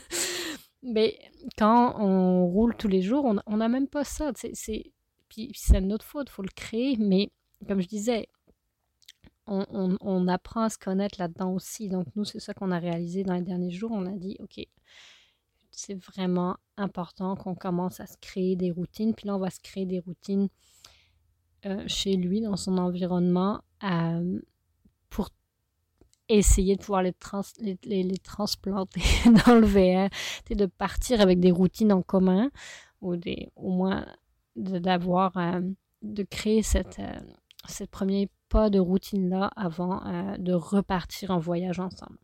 Mais 0.83 1.19
quand 1.59 1.95
on 2.01 2.47
roule 2.47 2.75
tous 2.75 2.89
les 2.89 3.03
jours, 3.03 3.37
on 3.47 3.57
n'a 3.59 3.69
même 3.69 3.87
pas 3.87 4.03
ça. 4.05 4.33
C'est, 4.35 4.93
puis 5.29 5.53
c'est 5.55 5.83
notre 5.83 6.07
faute, 6.07 6.29
il 6.31 6.33
faut 6.33 6.43
le 6.43 6.49
créer. 6.57 6.97
Mais 6.99 7.31
comme 7.69 7.83
je 7.83 7.87
disais, 7.87 8.29
on, 9.47 9.67
on, 9.71 9.99
on 10.01 10.27
apprend 10.27 10.63
à 10.63 10.71
se 10.71 10.79
connaître 10.79 11.21
là-dedans 11.21 11.53
aussi. 11.53 11.91
Donc 11.91 12.07
nous, 12.17 12.25
c'est 12.25 12.41
ça 12.41 12.55
qu'on 12.55 12.71
a 12.71 12.79
réalisé 12.79 13.25
dans 13.25 13.35
les 13.35 13.43
derniers 13.43 13.71
jours. 13.71 13.91
On 13.93 14.07
a 14.07 14.13
dit, 14.13 14.39
OK, 14.41 14.59
c'est 15.71 15.95
vraiment 15.95 16.57
important 16.77 17.37
qu'on 17.37 17.55
commence 17.55 18.01
à 18.01 18.07
se 18.07 18.17
créer 18.21 18.57
des 18.57 18.71
routines. 18.71 19.15
Puis 19.15 19.27
là, 19.27 19.37
on 19.37 19.39
va 19.39 19.51
se 19.51 19.61
créer 19.61 19.87
des 19.87 20.01
routines 20.01 20.49
euh, 21.67 21.85
chez 21.87 22.17
lui, 22.17 22.41
dans 22.41 22.57
son 22.57 22.79
environnement, 22.79 23.61
euh, 23.85 24.41
pour 25.11 25.29
essayer 26.29 26.77
de 26.77 26.81
pouvoir 26.81 27.03
les, 27.03 27.15
les, 27.85 28.19
transplanter 28.19 29.03
dans 29.47 29.55
le 29.55 29.67
VR, 29.67 30.09
de 30.51 30.67
partir 30.67 31.21
avec 31.21 31.41
des 31.41 31.51
routines 31.51 31.93
en 31.93 32.03
commun, 32.03 32.51
ou 33.01 33.17
des, 33.17 33.51
au 33.57 33.71
moins 33.71 34.07
d'avoir, 34.57 35.37
euh, 35.37 35.61
de 36.03 36.23
créer 36.23 36.63
cette, 36.63 37.01
ce 37.69 37.85
premier 37.85 38.31
pas 38.49 38.71
de 38.71 38.79
routine-là 38.79 39.51
avant 39.55 40.03
de 40.39 40.53
repartir 40.53 41.31
en 41.31 41.39
voyage 41.39 41.79
ensemble. 41.79 42.19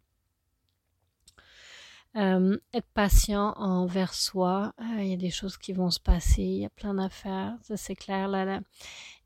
Euh, 2.17 2.57
être 2.73 2.89
patient 2.95 3.53
envers 3.57 4.15
soi. 4.15 4.73
Euh, 4.81 5.03
il 5.03 5.09
y 5.09 5.13
a 5.13 5.19
des 5.19 5.31
choses 5.31 5.59
qui 5.59 5.73
vont 5.75 5.91
se 5.91 6.01
passer. 6.01 6.43
Il 6.43 6.61
y 6.61 6.65
a 6.65 6.71
plein 6.71 6.95
d'affaires. 6.95 7.57
Ça, 7.63 7.77
c'est 7.77 7.95
clair. 7.95 8.29
Là, 8.29 8.61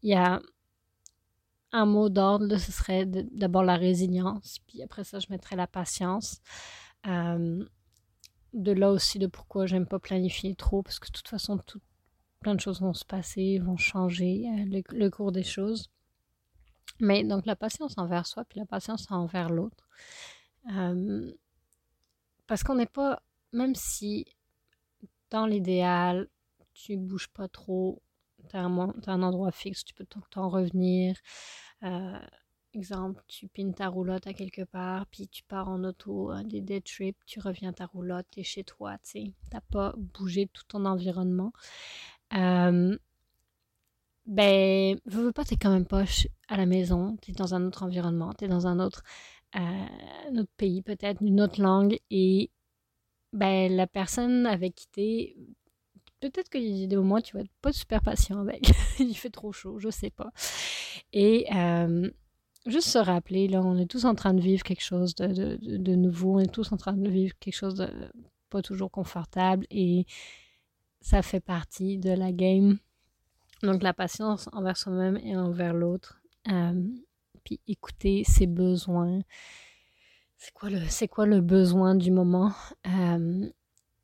il 0.02 0.10
y 0.10 0.14
a 0.14 0.40
un 1.70 1.86
mot 1.86 2.08
d'ordre. 2.08 2.56
Ce 2.56 2.72
serait 2.72 3.06
d'abord 3.06 3.62
la 3.62 3.76
résilience. 3.76 4.58
Puis 4.66 4.82
après 4.82 5.04
ça, 5.04 5.20
je 5.20 5.28
mettrais 5.30 5.54
la 5.54 5.68
patience. 5.68 6.40
Euh, 7.06 7.64
de 8.54 8.72
là 8.72 8.90
aussi 8.90 9.20
de 9.20 9.28
pourquoi 9.28 9.66
j'aime 9.66 9.86
pas 9.86 10.00
planifier 10.00 10.56
trop. 10.56 10.82
Parce 10.82 10.98
que 10.98 11.06
de 11.06 11.12
toute 11.12 11.28
façon, 11.28 11.60
plein 12.40 12.56
de 12.56 12.60
choses 12.60 12.80
vont 12.80 12.94
se 12.94 13.04
passer, 13.04 13.60
vont 13.60 13.76
changer 13.76 14.46
le, 14.66 15.10
cours 15.10 15.30
des 15.30 15.44
choses. 15.44 15.90
Mais 16.98 17.22
donc 17.22 17.46
la 17.46 17.54
patience 17.54 17.96
envers 17.98 18.26
soi, 18.26 18.44
puis 18.44 18.58
la 18.58 18.66
patience 18.66 19.06
envers 19.10 19.48
l'autre. 19.48 19.86
Parce 22.50 22.64
qu'on 22.64 22.74
n'est 22.74 22.86
pas, 22.86 23.22
même 23.52 23.76
si 23.76 24.26
dans 25.30 25.46
l'idéal, 25.46 26.28
tu 26.74 26.96
bouges 26.96 27.28
pas 27.28 27.46
trop, 27.46 28.02
tu 28.48 28.56
as, 28.56 28.64
un 28.64 29.22
endroit 29.22 29.52
fixe, 29.52 29.84
tu 29.84 29.94
peux 29.94 30.04
tout 30.04 30.18
le 30.18 30.28
temps 30.30 30.48
revenir. 30.48 31.14
Euh, 31.84 32.18
exemple, 32.74 33.22
tu 33.28 33.46
pines 33.46 33.72
ta 33.72 33.86
roulotte 33.86 34.26
à 34.26 34.32
quelque 34.32 34.62
part, 34.62 35.06
puis 35.06 35.28
tu 35.28 35.44
pars 35.44 35.68
en 35.68 35.84
auto, 35.84 36.32
euh, 36.32 36.42
des 36.42 36.60
day 36.60 36.80
trips, 36.80 37.24
tu 37.24 37.38
reviens 37.38 37.72
ta 37.72 37.86
roulotte, 37.86 38.26
tu 38.32 38.40
es 38.40 38.42
chez 38.42 38.64
toi, 38.64 38.98
tu 38.98 39.10
sais, 39.10 39.32
t'as 39.48 39.60
pas 39.60 39.94
bougé 39.96 40.48
tout 40.52 40.64
ton 40.66 40.86
environnement. 40.86 41.52
Euh, 42.34 42.98
ben, 44.26 44.98
veux, 45.04 45.22
veux 45.26 45.32
pas, 45.32 45.44
t'es 45.44 45.56
quand 45.56 45.70
même 45.70 45.86
pas 45.86 46.02
à 46.48 46.56
la 46.56 46.66
maison, 46.66 47.16
t'es 47.18 47.30
dans 47.30 47.54
un 47.54 47.64
autre 47.64 47.84
environnement, 47.84 48.32
t'es 48.32 48.48
dans 48.48 48.66
un 48.66 48.80
autre 48.80 49.04
notre 50.32 50.52
pays, 50.56 50.82
peut-être 50.82 51.22
une 51.22 51.40
autre 51.40 51.60
langue, 51.60 51.98
et 52.10 52.50
ben, 53.32 53.74
la 53.74 53.86
personne 53.86 54.46
avec 54.46 54.74
qui 54.74 54.86
t'es, 54.88 55.36
peut-être 56.20 56.50
qu'il 56.50 56.62
y 56.62 56.84
a 56.84 56.86
des 56.86 56.96
moments 56.96 57.16
où 57.16 57.20
tu 57.20 57.34
vas 57.34 57.42
être 57.42 57.52
pas 57.62 57.72
super 57.72 58.02
patient 58.02 58.40
avec. 58.40 58.70
Il 58.98 59.14
fait 59.14 59.30
trop 59.30 59.52
chaud, 59.52 59.78
je 59.78 59.90
sais 59.90 60.10
pas. 60.10 60.30
Et 61.12 61.46
euh, 61.54 62.10
juste 62.66 62.88
se 62.88 62.98
rappeler, 62.98 63.48
là, 63.48 63.62
on 63.62 63.76
est 63.78 63.86
tous 63.86 64.04
en 64.04 64.14
train 64.14 64.34
de 64.34 64.40
vivre 64.40 64.62
quelque 64.62 64.84
chose 64.84 65.14
de, 65.14 65.94
nouveau, 65.94 66.36
on 66.36 66.40
est 66.40 66.52
tous 66.52 66.72
en 66.72 66.76
train 66.76 66.92
de 66.92 67.08
vivre 67.08 67.34
quelque 67.40 67.56
chose 67.56 67.74
de 67.74 67.88
pas 68.50 68.62
toujours 68.62 68.90
confortable 68.90 69.64
et 69.70 70.06
ça 71.00 71.22
fait 71.22 71.40
partie 71.40 71.98
de 71.98 72.10
la 72.10 72.32
game. 72.32 72.78
Donc 73.62 73.82
la 73.82 73.94
patience 73.94 74.48
envers 74.52 74.76
soi-même 74.76 75.18
et 75.18 75.36
envers 75.36 75.72
l'autre. 75.72 76.20
Euh, 76.50 76.82
puis 77.44 77.60
écouter 77.66 78.24
ses 78.24 78.46
besoins. 78.46 79.20
C'est 80.36 80.52
quoi 80.52 80.70
le, 80.70 81.06
quoi 81.08 81.26
le 81.26 81.40
besoin 81.40 81.94
du 81.94 82.10
moment? 82.10 82.52
Euh, 82.86 83.50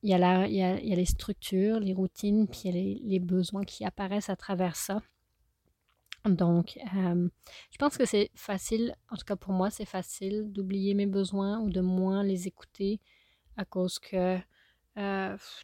il, 0.03 0.11
y 0.11 0.15
a 0.15 0.19
la, 0.19 0.47
il, 0.47 0.55
y 0.55 0.63
a, 0.63 0.79
il 0.79 0.89
y 0.89 0.93
a 0.93 0.97
les 0.97 1.07
structures, 1.07 1.81
les 1.81 1.95
routines, 1.95 2.47
puis 2.47 2.63
il 2.65 2.75
y 2.75 2.79
a 2.79 3.11
les, 3.11 3.21
besoins 3.21 3.65
qui 3.65 3.85
apparaissent 3.85 4.29
à 4.29 4.37
travers 4.37 4.77
ça. 4.77 5.01
Donc, 6.25 6.79
euh, 6.97 7.29
je 7.71 7.79
pense 7.79 7.97
que 7.97 8.05
c'est 8.05 8.31
facile, 8.35 8.95
en 9.11 9.17
tout 9.17 9.25
cas 9.25 9.37
pour 9.37 9.53
moi, 9.53 9.71
c'est 9.71 9.85
facile 9.85 10.53
d'oublier 10.53 10.95
mes 10.95 11.07
besoins 11.07 11.61
ou 11.61 11.71
de 11.71 11.81
moins 11.81 12.23
les 12.23 12.49
écouter 12.49 13.01
à 13.57 13.65
cause 13.65 13.99
que 13.99 14.37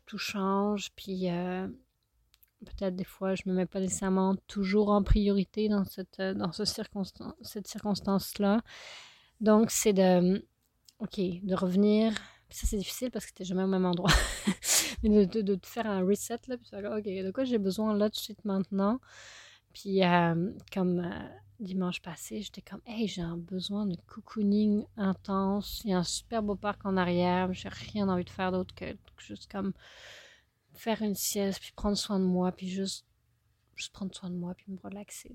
tout 0.06 0.18
change, 0.18 0.92
puis 0.94 1.28
peut-être 2.64 2.96
des 2.96 3.04
fois, 3.04 3.34
je 3.34 3.42
me 3.46 3.54
mets 3.54 3.66
pas 3.66 3.80
nécessairement 3.80 4.36
toujours 4.46 4.90
en 4.90 5.02
priorité 5.02 5.68
dans 5.68 5.84
cette, 5.84 6.20
dans 6.20 6.52
ce 6.52 6.64
circonstance, 6.64 7.34
cette 7.42 7.66
circonstance-là. 7.66 8.62
Donc, 9.40 9.70
c'est 9.70 9.92
de, 9.92 10.46
OK, 11.00 11.18
de 11.18 11.54
revenir. 11.54 12.12
Ça, 12.50 12.66
c'est 12.66 12.76
difficile 12.76 13.10
parce 13.10 13.26
que 13.26 13.32
tu 13.34 13.44
jamais 13.44 13.64
au 13.64 13.68
même 13.68 13.86
endroit. 13.86 14.12
Mais 15.02 15.26
de, 15.26 15.40
de, 15.40 15.58
faire 15.64 15.86
un 15.86 16.04
reset, 16.04 16.38
là, 16.46 16.56
puis 16.56 16.70
OK, 16.76 17.04
de 17.04 17.30
quoi 17.32 17.44
j'ai 17.44 17.58
besoin 17.58 17.96
là 17.96 18.08
tout 18.08 18.16
de 18.16 18.20
suite 18.20 18.44
maintenant? 18.44 19.00
Puis, 19.72 20.04
euh, 20.04 20.52
comme 20.72 21.00
euh, 21.00 21.28
dimanche 21.60 22.02
passé, 22.02 22.42
j'étais 22.42 22.60
comme, 22.60 22.82
hey, 22.86 23.08
j'ai 23.08 23.22
un 23.22 23.36
besoin 23.36 23.86
de 23.86 23.96
cocooning 24.06 24.84
intense. 24.96 25.80
Il 25.84 25.90
y 25.90 25.94
a 25.94 25.98
un 25.98 26.04
super 26.04 26.42
beau 26.42 26.54
parc 26.54 26.84
en 26.84 26.96
arrière. 26.96 27.52
J'ai 27.52 27.70
rien 27.70 28.08
envie 28.08 28.24
de 28.24 28.30
faire 28.30 28.52
d'autre 28.52 28.74
que 28.74 28.84
juste 29.18 29.50
comme 29.50 29.72
faire 30.74 31.02
une 31.02 31.14
sieste, 31.14 31.60
puis 31.60 31.72
prendre 31.72 31.96
soin 31.96 32.18
de 32.18 32.24
moi, 32.24 32.52
puis 32.52 32.68
juste, 32.68 33.06
juste 33.76 33.92
prendre 33.92 34.14
soin 34.14 34.30
de 34.30 34.36
moi, 34.36 34.54
puis 34.54 34.66
me 34.68 34.78
relaxer. 34.78 35.34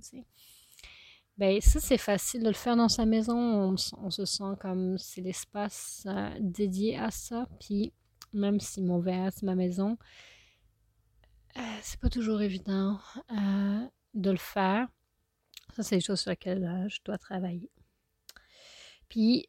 Ben, 1.37 1.61
ça, 1.61 1.79
c'est 1.79 1.99
facile 1.99 2.41
de 2.41 2.47
le 2.47 2.53
faire 2.53 2.75
dans 2.75 2.89
sa 2.89 3.05
maison. 3.05 3.77
On, 3.97 4.09
se 4.09 4.25
sent 4.25 4.55
comme 4.59 4.97
c'est 4.97 5.21
l'espace 5.21 6.03
euh, 6.07 6.31
dédié 6.39 6.97
à 6.97 7.11
ça. 7.11 7.47
Puis, 7.59 7.93
même 8.33 8.59
si 8.59 8.81
mon 8.81 8.99
verre, 8.99 9.31
c'est 9.33 9.45
ma 9.45 9.55
maison, 9.55 9.97
euh, 11.57 11.61
c'est 11.81 11.99
pas 11.99 12.09
toujours 12.09 12.41
évident 12.41 12.99
euh, 13.31 13.87
de 14.15 14.31
le 14.31 14.37
faire. 14.37 14.87
Ça, 15.75 15.83
c'est 15.83 15.97
des 15.97 16.01
choses 16.01 16.21
sur 16.21 16.31
lesquelles 16.31 16.87
je 16.89 16.99
dois 17.05 17.19
travailler. 17.19 17.69
Puis, 19.07 19.47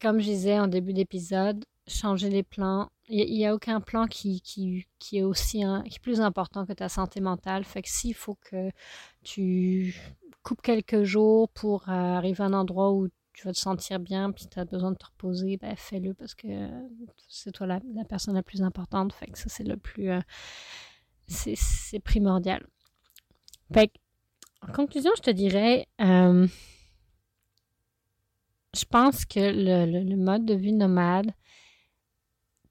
comme 0.00 0.18
je 0.18 0.26
disais 0.26 0.58
en 0.58 0.66
début 0.66 0.94
d'épisode, 0.94 1.64
changer 1.86 2.30
les 2.30 2.42
plans. 2.42 2.90
Il 3.08 3.34
n'y 3.34 3.46
a, 3.46 3.54
aucun 3.54 3.80
plan 3.80 4.06
qui, 4.06 4.40
qui, 4.40 4.86
qui 4.98 5.18
est 5.18 5.22
aussi 5.22 5.58
qui 5.58 5.96
est 5.96 6.02
plus 6.02 6.20
important 6.20 6.64
que 6.64 6.72
ta 6.72 6.88
santé 6.88 7.20
mentale. 7.20 7.64
Fait 7.64 7.82
que 7.82 7.88
s'il 7.88 8.14
faut 8.14 8.36
que 8.36 8.70
tu 9.22 9.94
coupes 10.42 10.62
quelques 10.62 11.02
jours 11.02 11.48
pour 11.50 11.88
euh, 11.88 11.92
arriver 11.92 12.42
à 12.42 12.46
un 12.46 12.52
endroit 12.52 12.92
où 12.92 13.08
tu 13.32 13.46
vas 13.46 13.52
te 13.52 13.58
sentir 13.58 13.98
bien 13.98 14.30
puis 14.30 14.46
tu 14.50 14.58
as 14.58 14.64
besoin 14.64 14.92
de 14.92 14.96
te 14.96 15.06
reposer, 15.06 15.56
ben 15.56 15.74
fais-le 15.76 16.14
parce 16.14 16.34
que 16.34 16.68
c'est 17.28 17.52
toi 17.52 17.66
la, 17.66 17.80
personne 18.08 18.34
la 18.34 18.42
plus 18.42 18.62
importante. 18.62 19.12
Fait 19.12 19.26
que 19.26 19.38
ça, 19.38 19.48
c'est 19.48 19.64
le 19.64 19.76
plus. 19.76 20.10
Euh, 20.10 20.20
c'est 21.26 22.00
primordial. 22.00 22.66
Fait 23.72 23.90
en 24.66 24.72
conclusion, 24.72 25.10
je 25.16 25.22
te 25.22 25.30
dirais. 25.30 25.88
Euh, 26.00 26.46
je 28.74 28.84
pense 28.84 29.24
que 29.24 29.40
le, 29.40 30.16
mode 30.16 30.44
de 30.44 30.54
vie 30.54 30.72
nomade, 30.72 31.32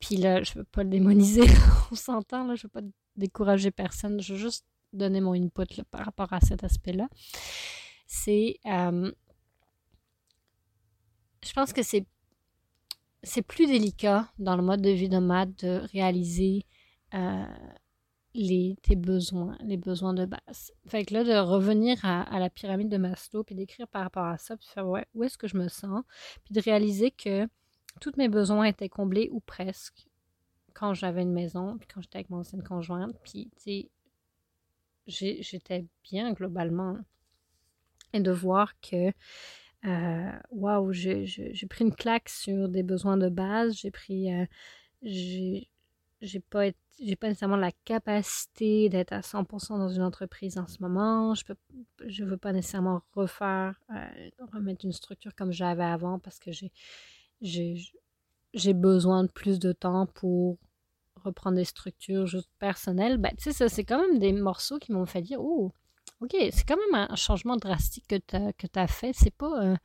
puis 0.02 0.18
là, 0.18 0.42
je 0.44 0.56
veux 0.56 0.64
pas 0.64 0.84
le 0.84 0.90
démoniser, 0.90 1.44
on 1.92 1.96
s'entend, 1.96 2.44
là, 2.46 2.56
je 2.56 2.64
veux 2.64 2.70
pas 2.70 2.82
décourager 3.16 3.72
personne, 3.72 4.20
je 4.20 4.34
veux 4.34 4.40
juste 4.40 4.66
donner 4.92 5.22
mon 5.22 5.34
input 5.34 5.84
par 5.92 6.06
rapport 6.06 6.34
à 6.34 6.42
cet 6.42 6.64
aspect-là. 6.64 7.08
C'est, 8.08 8.58
euh, 8.66 9.12
je 11.46 11.54
pense 11.54 11.72
que 11.72 11.84
c'est, 11.84 12.06
c'est 13.24 13.44
plus 13.44 13.68
délicat 13.68 14.28
dans 14.40 14.56
le 14.56 14.64
mode 14.64 14.82
de 14.82 14.90
vie 14.90 15.08
nomade 15.08 15.56
de 15.58 15.84
réaliser 15.94 16.66
euh, 17.14 17.46
les, 18.34 18.76
tes 18.82 18.96
besoins, 18.96 19.56
les 19.62 19.78
besoins 19.78 20.16
de 20.16 20.26
base. 20.26 20.74
Fait 20.88 21.06
que 21.06 21.14
là, 21.14 21.24
de 21.24 21.38
revenir 21.38 22.04
à, 22.04 22.40
la 22.40 22.50
pyramide 22.50 22.90
de 22.90 22.98
Maslow, 22.98 23.44
puis 23.44 23.54
d'écrire 23.54 23.88
par 23.88 24.02
rapport 24.02 24.26
à 24.26 24.40
ça, 24.40 24.58
puis 24.58 24.68
faire, 24.68 24.88
ouais, 24.88 25.06
où 25.14 25.24
est-ce 25.24 25.38
que 25.38 25.48
je 25.48 25.58
me 25.58 25.68
sens, 25.68 26.04
puis 26.44 26.56
de 26.56 26.62
réaliser 26.62 27.12
que 27.12 27.48
tous 27.99 28.13
mes 28.17 28.30
besoins 28.30 28.65
étaient 28.65 28.89
comblés 28.89 29.30
ou 29.32 29.39
presque 29.39 30.08
quand 30.73 30.93
j'avais 30.93 31.21
une 31.21 31.34
maison, 31.34 31.77
puis 31.77 31.88
quand 31.93 32.01
j'étais 32.01 32.17
avec 32.17 32.30
mon 32.30 32.39
ancienne 32.39 32.63
conjointe, 32.63 33.15
puis 33.23 33.51
tu 33.58 33.89
sais, 35.08 35.41
j'étais 35.41 35.86
bien 36.04 36.34
globalement. 36.34 36.97
Et 38.13 38.19
de 38.19 38.32
voir 38.32 38.80
que, 38.82 39.12
euh, 39.86 40.32
waouh, 40.51 40.91
j'ai 40.91 41.67
pris 41.69 41.86
une 41.86 41.95
claque 41.95 42.30
sur 42.30 42.67
des 42.67 42.84
besoins 42.84 43.17
de 43.17 43.30
base, 43.30 43.75
j'ai 43.75 43.91
pris, 43.91 44.34
euh, 44.34 44.45
j'ai 45.01 45.69
pas 46.49 46.71
j'ai 47.01 47.15
pas 47.15 47.27
nécessairement 47.27 47.58
la 47.58 47.71
capacité 47.71 48.88
d'être 48.88 49.12
à 49.12 49.21
100% 49.21 49.80
dans 49.80 49.89
une 49.89 50.04
entreprise 50.04 50.60
en 50.60 50.67
ce 50.67 50.82
moment. 50.82 51.34
Je 51.34 51.43
peux, 51.45 51.56
je 52.06 52.23
veux 52.23 52.38
pas 52.38 52.54
nécessairement 52.54 53.01
refaire, 53.13 53.82
euh, 53.89 54.30
remettre 54.54 54.86
une 54.86 54.91
structure 54.91 55.34
comme 55.36 55.51
j'avais 55.51 55.84
avant 55.84 56.19
parce 56.19 56.38
que 56.38 56.51
j'ai 56.51 56.71
j'ai 57.41 58.73
besoin 58.73 59.23
de 59.23 59.32
plus 59.32 59.60
de 59.60 59.71
temps 59.71 60.06
pour 60.06 60.58
reprendre 61.23 61.58
des 61.58 61.65
structures 61.65 62.27
personnelles, 62.60 63.17
ben, 63.17 63.32
tu 63.38 63.51
sais, 63.51 63.69
c'est 63.69 63.84
quand 63.84 64.01
même 64.01 64.19
des 64.19 64.34
morceaux 64.34 64.80
qui 64.80 64.91
m'ont 64.91 65.06
fait 65.06 65.21
dire, 65.21 65.39
oh, 65.41 65.71
ok, 66.21 66.36
c'est 66.51 66.67
quand 66.67 66.77
même 66.77 67.08
un 67.10 67.15
changement 67.15 67.58
drastique 67.58 68.08
que 68.08 68.15
tu 68.15 68.36
as, 68.36 68.54
que 68.54 68.67
as 68.75 68.88
fait. 68.88 69.12
C'est 69.13 69.36
pas, 69.36 69.63
euh, 69.63 69.75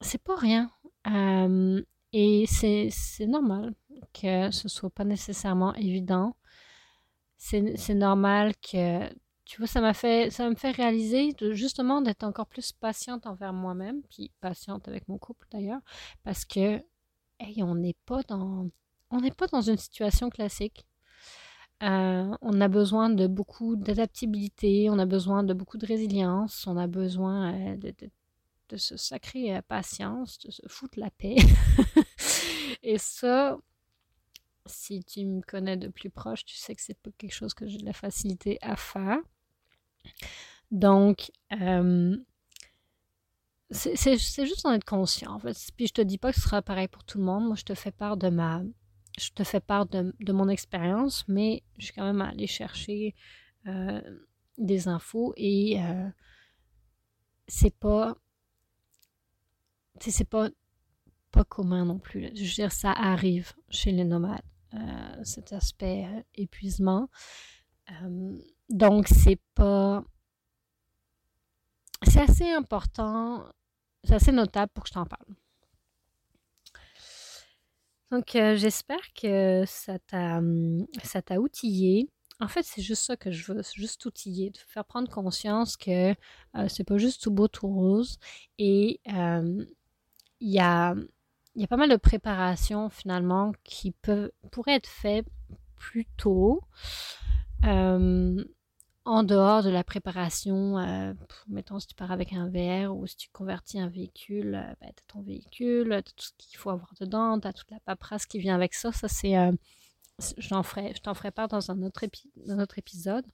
c'est 0.00 0.22
pas 0.22 0.36
rien. 0.36 0.70
Euh, 1.06 1.82
et 2.12 2.46
c'est, 2.46 2.90
normal 3.26 3.74
que 4.14 4.50
ce 4.50 4.68
soit 4.68 4.90
pas 4.90 5.04
nécessairement 5.04 5.74
évident. 5.74 6.36
C'est 7.36 7.94
normal 7.94 8.54
que 8.56 9.08
tu 9.48 9.56
vois, 9.56 9.66
ça 9.66 9.80
m'a 9.80 9.94
fait, 9.94 10.30
ça 10.30 10.48
me 10.50 10.54
fait 10.54 10.72
réaliser 10.72 11.34
justement 11.52 12.02
d'être 12.02 12.22
encore 12.22 12.46
plus 12.46 12.72
patiente 12.72 13.26
envers 13.26 13.54
moi-même, 13.54 14.02
puis 14.10 14.30
patiente 14.42 14.86
avec 14.88 15.08
mon 15.08 15.16
couple 15.16 15.46
d'ailleurs, 15.50 15.80
parce 16.22 16.44
que, 16.44 16.84
on 17.56 17.74
n'est 17.74 17.96
pas 18.04 18.22
dans, 18.24 18.68
on 19.10 19.20
n'est 19.22 19.30
pas 19.30 19.46
dans 19.46 19.62
une 19.62 19.78
situation 19.78 20.28
classique. 20.28 20.86
Euh, 21.82 22.36
on 22.42 22.60
a 22.60 22.68
besoin 22.68 23.08
de 23.08 23.26
beaucoup 23.26 23.74
d'adaptabilité, 23.76 24.90
on 24.90 24.98
a 24.98 25.06
besoin 25.06 25.42
de 25.44 25.54
beaucoup 25.54 25.78
de 25.78 25.86
résilience, 25.86 26.66
on 26.66 26.76
a 26.76 26.86
besoin 26.86 27.54
euh, 27.54 27.76
de, 27.76 27.94
de, 27.98 28.10
de, 28.68 28.76
se 28.76 28.98
sacrer 28.98 29.56
euh, 29.56 29.62
patience, 29.62 30.38
de 30.40 30.50
se 30.50 30.62
foutre 30.68 30.98
la 30.98 31.10
paix. 31.10 31.36
Et 32.82 32.98
ça, 32.98 33.56
si 34.66 35.02
tu 35.04 35.24
me 35.24 35.40
connais 35.40 35.78
de 35.78 35.88
plus 35.88 36.10
proche, 36.10 36.44
tu 36.44 36.56
sais 36.56 36.74
que 36.74 36.82
c'est 36.82 36.98
pas 36.98 37.10
quelque 37.16 37.32
chose 37.34 37.54
que 37.54 37.66
j'ai 37.66 37.78
de 37.78 37.86
la 37.86 37.94
facilité 37.94 38.58
à 38.60 38.76
faire. 38.76 39.18
Donc, 40.70 41.30
euh, 41.52 42.16
c'est 43.70 44.16
juste 44.16 44.64
en 44.64 44.72
être 44.72 44.84
conscient, 44.84 45.32
en 45.32 45.38
fait. 45.38 45.56
Puis 45.76 45.88
je 45.88 45.92
te 45.92 46.00
dis 46.00 46.18
pas 46.18 46.32
que 46.32 46.36
ce 46.36 46.42
sera 46.42 46.62
pareil 46.62 46.88
pour 46.88 47.04
tout 47.04 47.18
le 47.18 47.24
monde. 47.24 47.46
Moi, 47.46 47.56
je 47.56 47.64
te 47.64 47.74
fais 47.74 47.90
part 47.90 48.16
de 48.16 48.28
ma, 48.28 48.62
je 49.18 49.30
te 49.30 49.44
fais 49.44 49.60
part 49.60 49.86
de, 49.86 50.32
mon 50.32 50.48
expérience, 50.48 51.24
mais 51.28 51.62
je 51.78 51.86
suis 51.86 51.94
quand 51.94 52.04
même 52.04 52.22
allée 52.22 52.46
chercher 52.46 53.14
euh, 53.66 54.00
des 54.56 54.88
infos 54.88 55.34
et 55.36 55.80
euh, 55.82 56.08
c'est 57.46 57.74
pas, 57.74 58.16
c'est 60.00 60.28
pas, 60.28 60.48
pas 61.30 61.44
commun 61.44 61.84
non 61.84 61.98
plus. 61.98 62.30
Je 62.34 62.42
veux 62.42 62.50
dire, 62.50 62.72
ça 62.72 62.92
arrive 62.92 63.52
chez 63.68 63.92
les 63.92 64.04
nomades, 64.04 64.40
cet 65.24 65.52
aspect 65.52 66.06
épuisement. 66.34 67.10
Donc, 68.68 69.08
c'est 69.08 69.40
pas. 69.54 70.04
C'est 72.06 72.20
assez 72.20 72.50
important, 72.50 73.44
c'est 74.04 74.14
assez 74.14 74.32
notable 74.32 74.70
pour 74.72 74.84
que 74.84 74.88
je 74.88 74.94
t'en 74.94 75.04
parle. 75.04 75.26
Donc, 78.10 78.36
euh, 78.36 78.56
j'espère 78.56 79.12
que 79.14 79.64
ça 79.66 79.98
t'a, 79.98 80.40
ça 81.02 81.20
t'a 81.22 81.40
outillé. 81.40 82.08
En 82.40 82.48
fait, 82.48 82.62
c'est 82.62 82.82
juste 82.82 83.02
ça 83.02 83.16
que 83.16 83.30
je 83.32 83.52
veux, 83.52 83.62
c'est 83.62 83.76
juste 83.76 84.04
outiller, 84.06 84.50
de 84.50 84.58
faire 84.58 84.84
prendre 84.84 85.10
conscience 85.10 85.76
que 85.76 86.10
euh, 86.10 86.68
c'est 86.68 86.84
pas 86.84 86.96
juste 86.96 87.22
tout 87.22 87.32
beau, 87.32 87.48
tout 87.48 87.66
rose. 87.68 88.18
Et 88.58 89.00
euh, 89.12 89.64
il 90.40 90.50
y, 90.50 90.60
a, 90.60 90.94
y 91.56 91.64
a 91.64 91.66
pas 91.66 91.76
mal 91.76 91.90
de 91.90 91.96
préparations 91.96 92.88
finalement 92.90 93.52
qui 93.64 93.90
peuvent, 93.90 94.30
pourraient 94.52 94.76
être 94.76 94.88
faites 94.88 95.26
plus 95.76 96.06
tôt. 96.16 96.62
En 99.08 99.22
dehors 99.22 99.62
de 99.62 99.70
la 99.70 99.82
préparation, 99.82 100.78
euh, 100.78 101.14
mettons 101.48 101.80
si 101.80 101.86
tu 101.86 101.94
pars 101.94 102.12
avec 102.12 102.34
un 102.34 102.48
VR 102.48 102.94
ou 102.94 103.06
si 103.06 103.16
tu 103.16 103.30
convertis 103.30 103.80
un 103.80 103.88
véhicule, 103.88 104.54
euh, 104.54 104.74
ben, 104.82 104.92
ton 105.06 105.22
véhicule, 105.22 105.92
as 105.94 106.02
tout 106.02 106.12
ce 106.18 106.30
qu'il 106.36 106.58
faut 106.58 106.68
avoir 106.68 106.92
dedans, 107.00 107.40
tu 107.40 107.50
toute 107.54 107.70
la 107.70 107.80
paperasse 107.80 108.26
qui 108.26 108.38
vient 108.38 108.54
avec 108.54 108.74
ça. 108.74 108.92
Ça, 108.92 109.08
c'est. 109.08 109.36
Euh, 109.38 109.52
je 110.36 110.48
t'en 110.48 110.62
ferai, 110.62 110.92
ferai 111.14 111.30
part 111.30 111.48
dans 111.48 111.70
un 111.70 111.82
autre, 111.82 112.04
autre 112.60 112.78
épisode. 112.78 113.24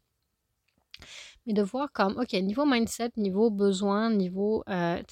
Mais 1.47 1.55
de 1.55 1.63
voir 1.63 1.91
comme, 1.93 2.19
OK, 2.19 2.33
niveau 2.35 2.65
mindset, 2.67 3.11
niveau 3.17 3.51
besoin, 3.51 4.11
niveau. 4.11 4.63
Euh, 4.69 5.03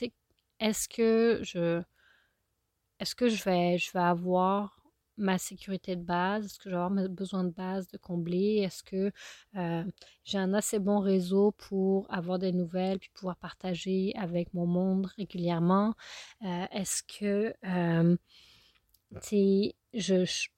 est-ce 0.61 0.89
que 0.89 1.41
je. 1.43 1.83
Est-ce 3.01 3.17
que 3.17 3.29
je 3.29 3.43
vais, 3.43 3.79
je 3.79 3.93
vais 3.93 3.99
avoir 3.99 4.82
ma 5.17 5.39
sécurité 5.39 5.97
de 5.97 6.03
base? 6.03 6.47
Est-ce 6.47 6.59
que 6.59 6.65
je 6.65 6.71
vais 6.71 6.77
avoir 6.77 6.91
mes 6.91 7.09
besoins 7.09 7.45
de 7.45 7.51
base 7.51 7.89
de 7.89 7.99
combler? 7.99 8.59
Est-ce 8.65 8.83
que 8.83 9.13
euh, 9.57 9.85
j'ai 10.25 10.39
un 10.39 10.55
assez 10.55 10.79
bon 10.79 11.01
réseau 11.01 11.53
pour 11.53 12.13
avoir 12.13 12.39
des 12.39 12.53
nouvelles 12.53 12.99
puis 12.99 13.11
pouvoir 13.15 13.37
partager 13.37 14.13
avec 14.17 14.53
mon 14.55 14.67
monde 14.67 15.07
régulièrement? 15.17 15.95
Euh, 16.45 16.67
est-ce 16.73 17.03
que 17.03 17.55
euh, 17.65 18.17
je, 19.95 20.25
je, 20.25 20.49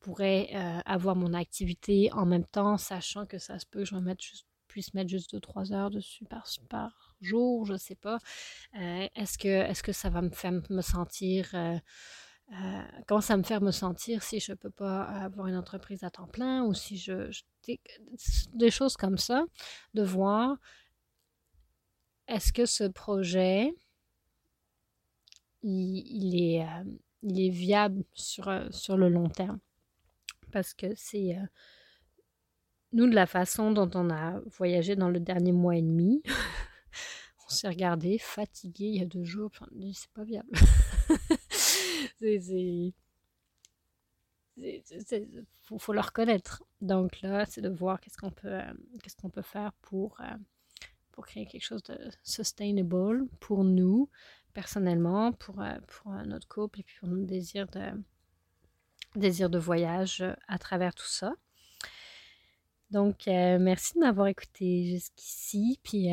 pourrais 0.00 0.50
avoir 0.84 1.16
mon 1.16 1.32
activité 1.32 2.12
en 2.12 2.26
même 2.26 2.44
temps, 2.44 2.76
sachant 2.76 3.24
que 3.24 3.38
ça 3.38 3.58
se 3.58 3.64
peut 3.64 3.80
que 3.80 3.84
je 3.86 3.94
me 3.94 4.14
juste, 4.18 4.46
puisse 4.68 4.92
mettre 4.92 5.08
juste 5.08 5.34
2-3 5.34 5.72
heures 5.72 5.90
dessus 5.90 6.24
par, 6.26 6.46
par 6.68 7.16
jour, 7.22 7.64
je 7.64 7.76
sais 7.76 7.94
pas. 7.94 8.18
est-ce 8.74 9.38
que, 9.38 9.48
est-ce 9.48 9.82
que 9.82 9.92
ça 9.92 10.10
va 10.10 10.20
me 10.20 10.30
faire 10.30 10.52
me 10.68 10.82
sentir 10.82 11.54
euh, 12.52 12.82
comment 13.06 13.20
ça 13.20 13.36
me 13.36 13.42
fait 13.42 13.60
me 13.60 13.70
sentir 13.70 14.22
si 14.22 14.40
je 14.40 14.52
ne 14.52 14.56
peux 14.56 14.70
pas 14.70 15.02
avoir 15.02 15.46
une 15.46 15.56
entreprise 15.56 16.02
à 16.02 16.10
temps 16.10 16.26
plein 16.26 16.64
ou 16.64 16.74
si 16.74 16.96
je, 16.96 17.30
des 18.54 18.70
choses 18.70 18.96
comme 18.96 19.18
ça, 19.18 19.44
de 19.94 20.02
voir 20.02 20.56
est-ce 22.26 22.52
que 22.52 22.66
ce 22.66 22.84
projet 22.84 23.74
il, 25.62 26.42
est, 26.42 26.62
euh, 26.62 26.84
il 27.22 27.40
est 27.40 27.50
viable 27.50 28.02
sur, 28.14 28.48
euh, 28.48 28.66
sur 28.70 28.96
le 28.96 29.08
long 29.08 29.28
terme. 29.28 29.60
Parce 30.50 30.74
que 30.74 30.86
c'est 30.96 31.36
nous, 32.92 33.08
de 33.08 33.14
la 33.14 33.26
façon 33.26 33.70
dont 33.70 33.90
on 33.94 34.10
a 34.10 34.40
voyagé 34.58 34.96
dans 34.96 35.10
le 35.10 35.20
dernier 35.20 35.52
mois 35.52 35.76
et 35.76 35.82
demi, 35.82 36.22
on 37.46 37.48
s'est 37.48 37.68
regardé 37.68 38.18
fatigué 38.18 38.86
il 38.86 38.96
y 38.96 39.02
a 39.02 39.06
deux 39.06 39.22
jours, 39.22 39.52
c'est 39.94 40.10
pas 40.10 40.24
viable. 40.24 40.50
c'est. 42.20 42.94
Faut, 45.78 45.92
le 45.92 46.00
reconnaître. 46.00 46.62
Donc 46.80 47.20
là, 47.22 47.46
c'est 47.46 47.60
de 47.62 47.68
voir 47.68 48.00
qu'est-ce 48.00 48.18
qu'on 48.18 48.30
peut, 48.30 48.52
euh, 48.52 48.72
qu'est-ce 49.02 49.16
peut 49.28 49.42
faire 49.42 49.72
pour, 49.80 50.20
euh, 50.20 50.36
pour 51.12 51.26
créer 51.26 51.46
quelque 51.46 51.64
chose 51.64 51.82
de 51.84 51.96
sustainable 52.22 53.26
pour 53.38 53.64
nous, 53.64 54.10
personnellement, 54.52 55.32
pour, 55.32 55.62
euh, 55.62 55.78
pour 55.86 56.12
notre 56.12 56.48
couple 56.48 56.80
et 56.80 56.82
puis 56.82 56.96
pour 56.98 57.08
notre 57.08 57.26
désir 57.26 57.68
de, 57.68 58.02
désir 59.14 59.48
de 59.48 59.58
voyage 59.58 60.24
à 60.48 60.58
travers 60.58 60.94
tout 60.94 61.08
ça. 61.08 61.32
Donc, 62.90 63.26
merci 63.28 63.94
de 63.94 64.00
m'avoir 64.00 64.26
écouté 64.26 64.84
jusqu'ici. 64.84 65.78
Puis, 65.84 66.08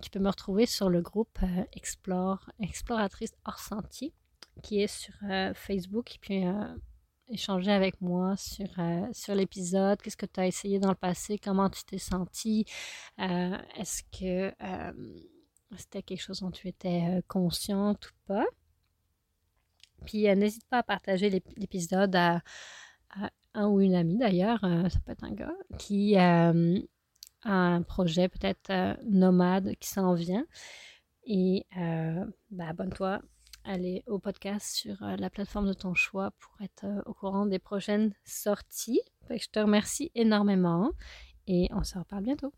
tu 0.00 0.08
peux 0.08 0.18
me 0.18 0.30
retrouver 0.30 0.64
sur 0.64 0.88
le 0.88 1.02
groupe 1.02 1.38
Explore, 1.74 2.50
Exploratrice 2.58 3.34
hors 3.44 3.58
sentier 3.58 4.14
qui 4.62 4.82
est 4.82 4.86
sur 4.86 5.14
euh, 5.24 5.52
Facebook 5.54 6.16
puis 6.20 6.46
euh, 6.46 6.74
échanger 7.28 7.72
avec 7.72 8.00
moi 8.00 8.36
sur, 8.36 8.68
euh, 8.78 9.06
sur 9.12 9.34
l'épisode, 9.34 10.00
qu'est-ce 10.00 10.16
que 10.16 10.26
tu 10.26 10.40
as 10.40 10.46
essayé 10.46 10.78
dans 10.78 10.90
le 10.90 10.96
passé, 10.96 11.38
comment 11.38 11.68
tu 11.68 11.84
t'es 11.84 11.98
senti, 11.98 12.64
est-ce 13.18 14.02
que 14.18 14.52
c'était 15.76 16.02
quelque 16.02 16.20
chose 16.20 16.40
dont 16.40 16.50
tu 16.50 16.68
étais 16.68 17.22
consciente 17.26 18.10
ou 18.10 18.14
pas? 18.26 18.46
Puis 20.04 20.22
n'hésite 20.36 20.64
pas 20.68 20.78
à 20.78 20.82
partager 20.82 21.42
l'épisode 21.56 22.14
à, 22.14 22.42
un 23.54 23.68
ou 23.68 23.80
une 23.80 23.94
amie 23.94 24.18
d'ailleurs, 24.18 24.60
ça 24.60 25.00
peut 25.04 25.12
être 25.12 25.24
un 25.24 25.32
gars, 25.32 25.56
qui 25.78 26.16
a 26.16 26.52
un 27.42 27.82
projet 27.82 28.28
peut-être 28.28 29.02
nomade 29.04 29.74
qui 29.80 29.88
s'en 29.88 30.14
vient. 30.14 30.46
Et 31.24 31.66
bah, 32.52 32.68
abonne-toi 32.68 33.20
aller 33.66 34.02
au 34.06 34.18
podcast 34.18 34.74
sur 34.74 35.02
euh, 35.02 35.16
la 35.16 35.30
plateforme 35.30 35.68
de 35.68 35.72
ton 35.72 35.94
choix 35.94 36.30
pour 36.38 36.54
être 36.62 36.84
euh, 36.84 37.02
au 37.06 37.14
courant 37.14 37.46
des 37.46 37.58
prochaines 37.58 38.14
sorties. 38.24 39.00
je 39.28 39.48
te 39.50 39.58
remercie 39.58 40.10
énormément 40.14 40.92
et 41.46 41.68
on 41.72 41.82
se 41.82 41.98
reparle 41.98 42.24
bientôt. 42.24 42.52